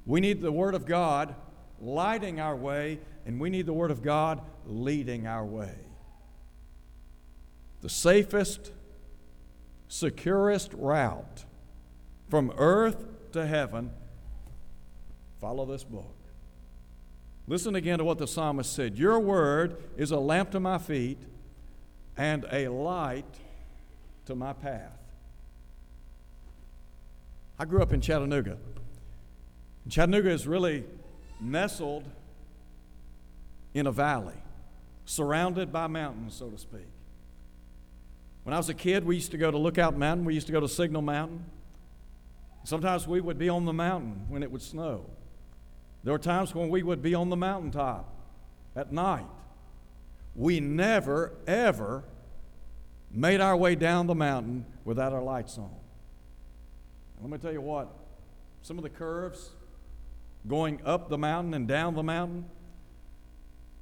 We 0.05 0.19
need 0.19 0.41
the 0.41 0.51
Word 0.51 0.73
of 0.73 0.85
God 0.85 1.35
lighting 1.79 2.39
our 2.39 2.55
way, 2.55 2.99
and 3.25 3.39
we 3.39 3.49
need 3.49 3.65
the 3.65 3.73
Word 3.73 3.91
of 3.91 4.01
God 4.01 4.41
leading 4.65 5.27
our 5.27 5.45
way. 5.45 5.75
The 7.81 7.89
safest, 7.89 8.71
securest 9.87 10.73
route 10.73 11.45
from 12.29 12.51
earth 12.57 13.05
to 13.33 13.45
heaven, 13.45 13.91
follow 15.39 15.65
this 15.65 15.83
book. 15.83 16.15
Listen 17.47 17.75
again 17.75 17.97
to 17.97 18.05
what 18.05 18.17
the 18.17 18.27
psalmist 18.27 18.73
said 18.73 18.97
Your 18.97 19.19
word 19.19 19.83
is 19.97 20.11
a 20.11 20.19
lamp 20.19 20.51
to 20.51 20.59
my 20.59 20.77
feet 20.77 21.17
and 22.15 22.45
a 22.51 22.67
light 22.69 23.25
to 24.25 24.35
my 24.35 24.53
path. 24.53 25.00
I 27.61 27.65
grew 27.65 27.83
up 27.83 27.93
in 27.93 28.01
Chattanooga. 28.01 28.57
Chattanooga 29.87 30.31
is 30.31 30.47
really 30.47 30.83
nestled 31.39 32.03
in 33.75 33.85
a 33.85 33.91
valley, 33.91 34.41
surrounded 35.05 35.71
by 35.71 35.85
mountains, 35.85 36.33
so 36.33 36.49
to 36.49 36.57
speak. 36.57 36.87
When 38.45 38.55
I 38.55 38.57
was 38.57 38.69
a 38.69 38.73
kid, 38.73 39.05
we 39.05 39.13
used 39.13 39.29
to 39.29 39.37
go 39.37 39.51
to 39.51 39.59
Lookout 39.59 39.95
Mountain, 39.95 40.25
we 40.25 40.33
used 40.33 40.47
to 40.47 40.53
go 40.53 40.59
to 40.59 40.67
Signal 40.67 41.03
Mountain. 41.03 41.45
Sometimes 42.63 43.07
we 43.07 43.21
would 43.21 43.37
be 43.37 43.47
on 43.47 43.65
the 43.65 43.73
mountain 43.73 44.25
when 44.27 44.41
it 44.41 44.51
would 44.51 44.63
snow. 44.63 45.05
There 46.03 46.13
were 46.13 46.17
times 46.17 46.55
when 46.55 46.67
we 46.67 46.81
would 46.81 47.03
be 47.03 47.13
on 47.13 47.29
the 47.29 47.37
mountaintop 47.37 48.11
at 48.75 48.91
night. 48.91 49.27
We 50.35 50.59
never, 50.59 51.33
ever 51.45 52.05
made 53.11 53.39
our 53.39 53.55
way 53.55 53.75
down 53.75 54.07
the 54.07 54.15
mountain 54.15 54.65
without 54.83 55.13
our 55.13 55.21
lights 55.21 55.59
on. 55.59 55.80
Let 57.21 57.29
me 57.29 57.37
tell 57.37 57.53
you 57.53 57.61
what, 57.61 57.87
some 58.61 58.77
of 58.77 58.83
the 58.83 58.89
curves 58.89 59.51
going 60.47 60.81
up 60.85 61.09
the 61.09 61.17
mountain 61.17 61.53
and 61.53 61.67
down 61.67 61.93
the 61.93 62.03
mountain, 62.03 62.45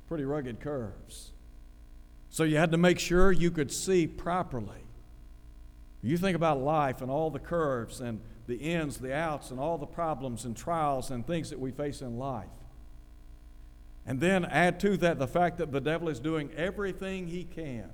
pretty 0.08 0.26
rugged 0.26 0.60
curves. 0.60 1.32
So 2.30 2.44
you 2.44 2.58
had 2.58 2.72
to 2.72 2.78
make 2.78 3.00
sure 3.00 3.32
you 3.32 3.50
could 3.50 3.72
see 3.72 4.08
properly. 4.08 4.84
You 6.02 6.18
think 6.18 6.36
about 6.36 6.62
life 6.62 7.02
and 7.02 7.10
all 7.10 7.30
the 7.30 7.40
curves 7.40 8.02
and 8.02 8.20
the 8.48 8.56
ins, 8.56 8.98
the 8.98 9.14
outs, 9.14 9.52
and 9.52 9.60
all 9.60 9.78
the 9.78 9.86
problems 9.86 10.46
and 10.46 10.56
trials 10.56 11.12
and 11.12 11.26
things 11.26 11.50
that 11.50 11.60
we 11.60 11.72
face 11.72 12.02
in 12.02 12.18
life. 12.18 12.48
And 14.06 14.20
then 14.20 14.46
add 14.46 14.80
to 14.82 14.98
that 14.98 15.20
the 15.20 15.28
fact 15.28 15.58
that 15.60 15.72
the 15.72 15.82
devil 15.82 16.10
is 16.10 16.20
doing 16.20 16.50
everything 16.56 17.28
he 17.28 17.44
can, 17.44 17.90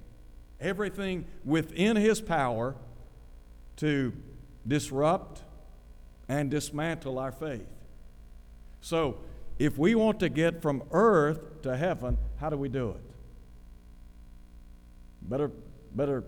everything 0.59 1.25
within 1.43 1.97
his 1.97 2.21
power 2.21 2.75
to 3.77 4.13
disrupt 4.67 5.41
and 6.27 6.49
dismantle 6.49 7.19
our 7.19 7.31
faith. 7.31 7.67
So, 8.81 9.17
if 9.57 9.77
we 9.77 9.95
want 9.95 10.19
to 10.19 10.29
get 10.29 10.61
from 10.61 10.83
earth 10.91 11.61
to 11.61 11.77
heaven, 11.77 12.17
how 12.39 12.49
do 12.49 12.57
we 12.57 12.69
do 12.69 12.89
it? 12.89 13.03
Better, 15.21 15.51
better 15.93 16.23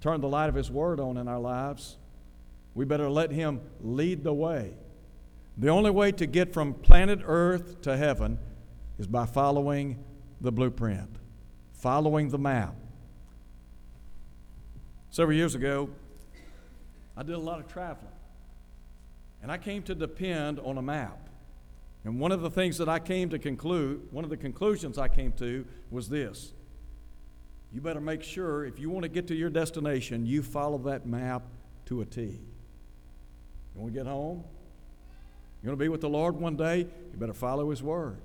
turn 0.00 0.20
the 0.20 0.28
light 0.28 0.48
of 0.48 0.54
His 0.54 0.70
Word 0.70 1.00
on 1.00 1.16
in 1.16 1.28
our 1.28 1.40
lives. 1.40 1.96
We 2.74 2.84
better 2.84 3.10
let 3.10 3.32
Him 3.32 3.60
lead 3.80 4.22
the 4.22 4.32
way. 4.32 4.74
The 5.56 5.68
only 5.68 5.90
way 5.90 6.12
to 6.12 6.26
get 6.26 6.54
from 6.54 6.74
planet 6.74 7.20
Earth 7.24 7.82
to 7.82 7.96
heaven 7.96 8.38
is 8.98 9.06
by 9.06 9.26
following 9.26 9.98
the 10.40 10.52
blueprint, 10.52 11.10
following 11.72 12.28
the 12.28 12.38
map. 12.38 12.74
Several 15.10 15.36
years 15.36 15.56
ago, 15.56 15.90
I 17.18 17.24
did 17.24 17.34
a 17.34 17.40
lot 17.40 17.58
of 17.58 17.66
traveling, 17.66 18.12
and 19.42 19.50
I 19.50 19.58
came 19.58 19.82
to 19.82 19.94
depend 19.94 20.60
on 20.60 20.78
a 20.78 20.82
map. 20.82 21.28
And 22.04 22.20
one 22.20 22.30
of 22.30 22.42
the 22.42 22.50
things 22.50 22.78
that 22.78 22.88
I 22.88 23.00
came 23.00 23.28
to 23.30 23.40
conclude, 23.40 24.06
one 24.12 24.22
of 24.22 24.30
the 24.30 24.36
conclusions 24.36 24.98
I 24.98 25.08
came 25.08 25.32
to 25.32 25.66
was 25.90 26.08
this. 26.08 26.52
You 27.72 27.80
better 27.80 28.00
make 28.00 28.22
sure 28.22 28.64
if 28.64 28.78
you 28.78 28.88
want 28.88 29.02
to 29.02 29.08
get 29.08 29.26
to 29.26 29.34
your 29.34 29.50
destination, 29.50 30.26
you 30.26 30.44
follow 30.44 30.78
that 30.78 31.06
map 31.06 31.42
to 31.86 32.02
a 32.02 32.04
T. 32.04 32.20
You 32.20 32.38
want 33.74 33.92
to 33.92 33.98
get 33.98 34.06
home? 34.06 34.44
You 35.60 35.70
want 35.70 35.78
to 35.80 35.84
be 35.84 35.88
with 35.88 36.02
the 36.02 36.08
Lord 36.08 36.36
one 36.36 36.56
day? 36.56 36.78
You 36.78 37.18
better 37.18 37.34
follow 37.34 37.70
His 37.70 37.82
Word. 37.82 38.18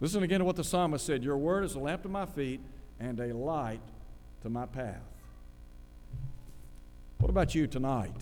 Listen 0.00 0.22
again 0.22 0.38
to 0.38 0.46
what 0.46 0.56
the 0.56 0.64
psalmist 0.64 1.04
said 1.04 1.22
Your 1.22 1.36
Word 1.36 1.62
is 1.62 1.74
a 1.74 1.78
lamp 1.78 2.04
to 2.04 2.08
my 2.08 2.24
feet 2.24 2.62
and 2.98 3.20
a 3.20 3.34
light 3.34 3.82
to 4.42 4.48
my 4.48 4.64
path. 4.64 5.02
What 7.18 7.28
about 7.28 7.54
you 7.54 7.66
tonight? 7.66 8.16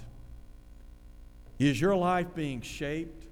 Is 1.59 1.81
your 1.81 1.97
life 1.97 2.35
being 2.35 2.61
shaped 2.61 3.27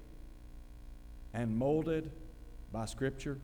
and 1.33 1.57
molded 1.57 2.11
by 2.71 2.85
Scripture? 2.85 3.39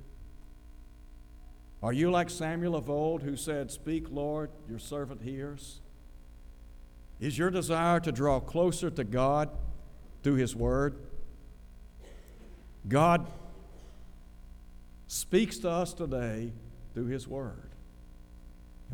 Are 1.82 1.94
you 1.94 2.12
like 2.12 2.30
Samuel 2.30 2.76
of 2.76 2.90
old 2.90 3.24
who 3.24 3.36
said, 3.36 3.72
Speak, 3.72 4.06
Lord, 4.10 4.50
your 4.70 4.80
servant 4.80 5.22
hears? 5.22 5.82
Is 7.20 7.38
your 7.38 7.50
desire 7.50 8.00
to 8.02 8.12
draw 8.12 8.40
closer 8.40 8.90
to 8.90 9.04
God 9.04 9.50
through 10.24 10.36
His 10.36 10.56
Word? 10.56 10.96
God 12.88 13.28
speaks 15.08 15.58
to 15.60 15.70
us 15.70 15.94
today 15.94 16.52
through 16.94 17.08
His 17.08 17.28
Word. 17.28 17.73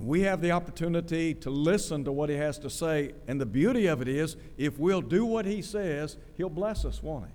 We 0.03 0.21
have 0.21 0.41
the 0.41 0.51
opportunity 0.51 1.33
to 1.35 1.49
listen 1.49 2.03
to 2.05 2.11
what 2.11 2.29
He 2.29 2.35
has 2.35 2.57
to 2.59 2.69
say. 2.69 3.13
And 3.27 3.39
the 3.39 3.45
beauty 3.45 3.87
of 3.87 4.01
it 4.01 4.07
is, 4.07 4.37
if 4.57 4.79
we'll 4.79 5.01
do 5.01 5.25
what 5.25 5.45
He 5.45 5.61
says, 5.61 6.17
He'll 6.35 6.49
bless 6.49 6.85
us, 6.85 7.03
won't 7.03 7.25
He? 7.25 7.31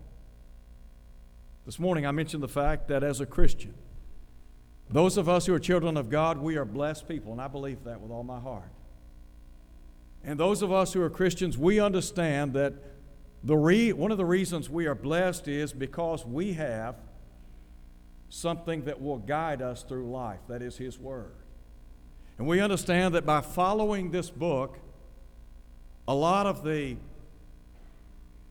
This 1.67 1.79
morning 1.79 2.07
I 2.07 2.11
mentioned 2.11 2.43
the 2.43 2.49
fact 2.49 2.89
that 2.89 3.03
as 3.03 3.21
a 3.21 3.27
Christian, 3.27 3.75
those 4.91 5.17
of 5.17 5.29
us 5.29 5.47
who 5.47 5.55
are 5.55 5.59
children 5.59 5.97
of 5.97 6.11
God, 6.11 6.39
we 6.39 6.57
are 6.57 6.65
blessed 6.65 7.09
people, 7.09 7.33
and 7.33 7.41
I 7.41 7.49
believe 7.49 7.85
that 7.85 8.01
with 8.01 8.11
all 8.11 8.23
my 8.23 8.39
heart. 8.39 8.71
And 10.23 10.39
those 10.39 10.63
of 10.63 10.73
us 10.73 10.93
who 10.93 11.03
are 11.03 11.11
Christians, 11.11 11.57
we 11.57 11.81
understand 11.81 12.53
that 12.55 12.75
the 13.43 13.57
re- 13.57 13.93
one 13.93 14.11
of 14.11 14.19
the 14.19 14.25
reasons 14.25 14.71
we 14.71 14.87
are 14.87 14.95
blessed 14.95 15.49
is 15.49 15.73
because 15.73 16.25
we 16.25 16.55
have 16.55 16.97
something 18.29 18.85
that 18.85 19.01
will 19.01 19.19
guide 19.19 19.63
us 19.63 19.83
through 19.83 20.11
life 20.11 20.41
that 20.49 20.63
is 20.63 20.77
His 20.77 20.99
Word. 20.99 21.35
And 22.39 22.47
we 22.47 22.61
understand 22.61 23.15
that 23.15 23.25
by 23.25 23.41
following 23.41 24.11
this 24.11 24.31
book, 24.31 24.79
a 26.07 26.15
lot 26.15 26.47
of 26.47 26.65
the 26.65 26.97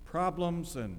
problems 0.06 0.76
and 0.76 0.98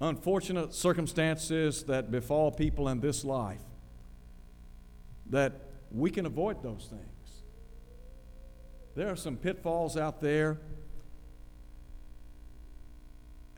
unfortunate 0.00 0.74
circumstances 0.74 1.84
that 1.84 2.10
befall 2.10 2.50
people 2.50 2.88
in 2.88 3.00
this 3.00 3.24
life, 3.24 3.60
that 5.30 5.52
we 5.92 6.10
can 6.10 6.26
avoid 6.26 6.62
those 6.62 6.88
things. 6.90 7.42
There 8.94 9.08
are 9.08 9.16
some 9.16 9.36
pitfalls 9.36 9.96
out 9.96 10.20
there, 10.20 10.58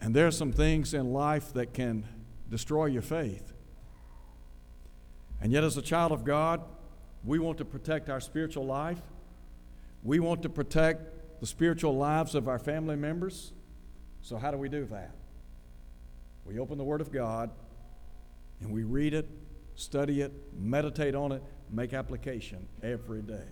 and 0.01 0.15
there 0.15 0.27
are 0.27 0.33
some 0.33 0.53
things 0.53 0.93
in 0.93 1.13
life 1.13 1.53
that 1.55 1.73
can 1.73 2.07
destroy 2.51 2.87
your 2.87 3.03
faith. 3.03 3.53
And 5.41 5.51
yet, 5.53 5.65
as 5.65 5.77
a 5.77 5.83
child 5.83 6.13
of 6.13 6.25
God, 6.25 6.61
we 7.25 7.39
want 7.39 7.59
to 7.59 7.65
protect 7.65 8.11
our 8.11 8.21
spiritual 8.21 8.67
life. 8.67 9.01
We 10.03 10.21
want 10.21 10.43
to 10.43 10.49
protect 10.49 11.41
the 11.41 11.47
spiritual 11.47 11.97
lives 11.97 12.35
of 12.35 12.49
our 12.49 12.59
family 12.59 12.97
members. 12.97 13.53
So, 14.23 14.37
how 14.37 14.51
do 14.51 14.59
we 14.59 14.69
do 14.69 14.85
that? 14.87 15.15
We 16.45 16.59
open 16.59 16.79
the 16.79 16.85
Word 16.85 17.01
of 17.01 17.11
God 17.11 17.51
and 18.61 18.71
we 18.71 18.85
read 18.85 19.15
it, 19.15 19.29
study 19.75 20.21
it, 20.21 20.33
meditate 20.59 21.15
on 21.15 21.33
it, 21.33 21.43
make 21.71 21.95
application 21.95 22.67
every 22.83 23.23
day. 23.23 23.49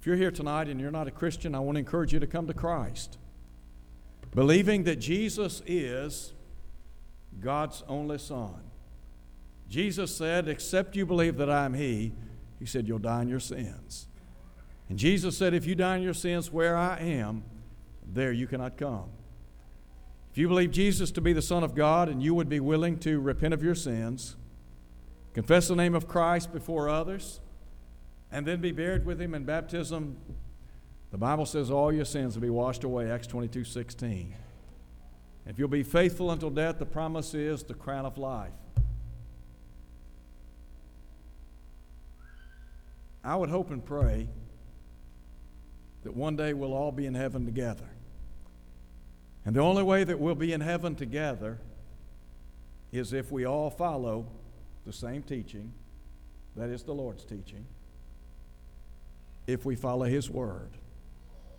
If 0.00 0.06
you're 0.06 0.16
here 0.16 0.30
tonight 0.30 0.68
and 0.68 0.80
you're 0.80 0.92
not 0.92 1.08
a 1.08 1.10
Christian, 1.10 1.54
I 1.54 1.60
want 1.60 1.76
to 1.76 1.80
encourage 1.80 2.12
you 2.12 2.20
to 2.20 2.26
come 2.26 2.46
to 2.46 2.54
Christ. 2.54 3.18
Believing 4.34 4.84
that 4.84 4.96
Jesus 4.96 5.62
is 5.66 6.32
God's 7.40 7.82
only 7.88 8.18
Son. 8.18 8.60
Jesus 9.68 10.14
said, 10.14 10.48
Except 10.48 10.94
you 10.94 11.06
believe 11.06 11.36
that 11.38 11.50
I 11.50 11.64
am 11.64 11.74
He, 11.74 12.12
he 12.58 12.66
said, 12.66 12.88
You'll 12.88 12.98
die 12.98 13.22
in 13.22 13.28
your 13.28 13.40
sins. 13.40 14.06
And 14.88 14.98
Jesus 14.98 15.36
said, 15.36 15.54
If 15.54 15.66
you 15.66 15.74
die 15.74 15.96
in 15.96 16.02
your 16.02 16.14
sins 16.14 16.52
where 16.52 16.76
I 16.76 16.98
am, 16.98 17.44
there 18.06 18.32
you 18.32 18.46
cannot 18.46 18.76
come. 18.76 19.10
If 20.30 20.38
you 20.38 20.48
believe 20.48 20.70
Jesus 20.70 21.10
to 21.12 21.20
be 21.20 21.32
the 21.32 21.42
Son 21.42 21.64
of 21.64 21.74
God 21.74 22.08
and 22.08 22.22
you 22.22 22.34
would 22.34 22.48
be 22.48 22.60
willing 22.60 22.98
to 23.00 23.20
repent 23.20 23.54
of 23.54 23.62
your 23.62 23.74
sins, 23.74 24.36
confess 25.32 25.68
the 25.68 25.76
name 25.76 25.94
of 25.94 26.06
Christ 26.06 26.52
before 26.52 26.88
others, 26.88 27.40
and 28.30 28.46
then 28.46 28.60
be 28.60 28.72
buried 28.72 29.06
with 29.06 29.20
Him 29.20 29.34
in 29.34 29.44
baptism, 29.44 30.16
the 31.10 31.18
Bible 31.18 31.46
says 31.46 31.70
all 31.70 31.92
your 31.92 32.04
sins 32.04 32.34
will 32.34 32.42
be 32.42 32.50
washed 32.50 32.84
away, 32.84 33.10
Acts 33.10 33.26
22 33.26 33.64
16. 33.64 34.34
If 35.46 35.58
you'll 35.58 35.68
be 35.68 35.84
faithful 35.84 36.30
until 36.32 36.50
death, 36.50 36.78
the 36.78 36.86
promise 36.86 37.32
is 37.32 37.62
the 37.62 37.74
crown 37.74 38.04
of 38.04 38.18
life. 38.18 38.52
I 43.26 43.34
would 43.34 43.50
hope 43.50 43.72
and 43.72 43.84
pray 43.84 44.28
that 46.04 46.14
one 46.14 46.36
day 46.36 46.54
we'll 46.54 46.72
all 46.72 46.92
be 46.92 47.06
in 47.06 47.14
heaven 47.14 47.44
together. 47.44 47.88
And 49.44 49.56
the 49.56 49.60
only 49.60 49.82
way 49.82 50.04
that 50.04 50.20
we'll 50.20 50.36
be 50.36 50.52
in 50.52 50.60
heaven 50.60 50.94
together 50.94 51.58
is 52.92 53.12
if 53.12 53.32
we 53.32 53.44
all 53.44 53.68
follow 53.68 54.26
the 54.86 54.92
same 54.92 55.24
teaching, 55.24 55.72
that 56.54 56.70
is 56.70 56.84
the 56.84 56.94
Lord's 56.94 57.24
teaching, 57.24 57.66
if 59.48 59.64
we 59.64 59.74
follow 59.74 60.04
His 60.04 60.30
word, 60.30 60.70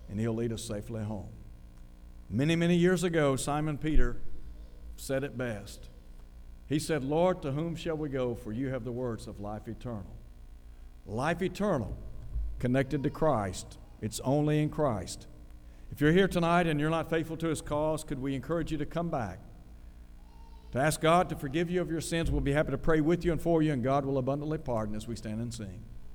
and 0.09 0.21
He'll 0.21 0.33
lead 0.35 0.53
us 0.53 0.63
safely 0.63 1.03
home. 1.03 1.29
Many, 2.29 2.55
many 2.55 2.77
years 2.77 3.03
ago, 3.03 3.35
Simon 3.35 3.77
Peter 3.77 4.15
said 4.95 5.25
it 5.25 5.37
best. 5.37 5.89
He 6.67 6.79
said, 6.79 7.03
Lord, 7.03 7.41
to 7.41 7.51
whom 7.51 7.75
shall 7.75 7.97
we 7.97 8.07
go? 8.07 8.35
For 8.35 8.53
you 8.53 8.69
have 8.69 8.85
the 8.85 8.91
words 8.93 9.27
of 9.27 9.41
life 9.41 9.67
eternal 9.67 10.16
life 11.07 11.41
eternal 11.41 11.97
connected 12.59 13.03
to 13.03 13.09
Christ. 13.09 13.77
It's 14.01 14.19
only 14.21 14.61
in 14.61 14.69
Christ. 14.69 15.27
If 15.91 16.01
you're 16.01 16.11
here 16.11 16.27
tonight 16.27 16.67
and 16.67 16.79
you're 16.79 16.89
not 16.89 17.09
faithful 17.09 17.37
to 17.37 17.47
His 17.47 17.61
cause, 17.61 18.03
could 18.03 18.21
we 18.21 18.35
encourage 18.35 18.71
you 18.71 18.77
to 18.77 18.85
come 18.85 19.09
back? 19.09 19.39
To 20.73 20.79
ask 20.79 20.99
God 20.99 21.29
to 21.29 21.35
forgive 21.35 21.69
you 21.69 21.81
of 21.81 21.89
your 21.89 22.01
sins. 22.01 22.29
We'll 22.29 22.41
be 22.41 22.51
happy 22.51 22.71
to 22.71 22.77
pray 22.77 22.99
with 22.99 23.23
you 23.23 23.31
and 23.31 23.41
for 23.41 23.61
you, 23.61 23.71
and 23.71 23.81
God 23.81 24.05
will 24.05 24.17
abundantly 24.17 24.57
pardon 24.57 24.95
as 24.95 25.07
we 25.07 25.15
stand 25.15 25.39
and 25.39 25.53
sing. 25.53 25.81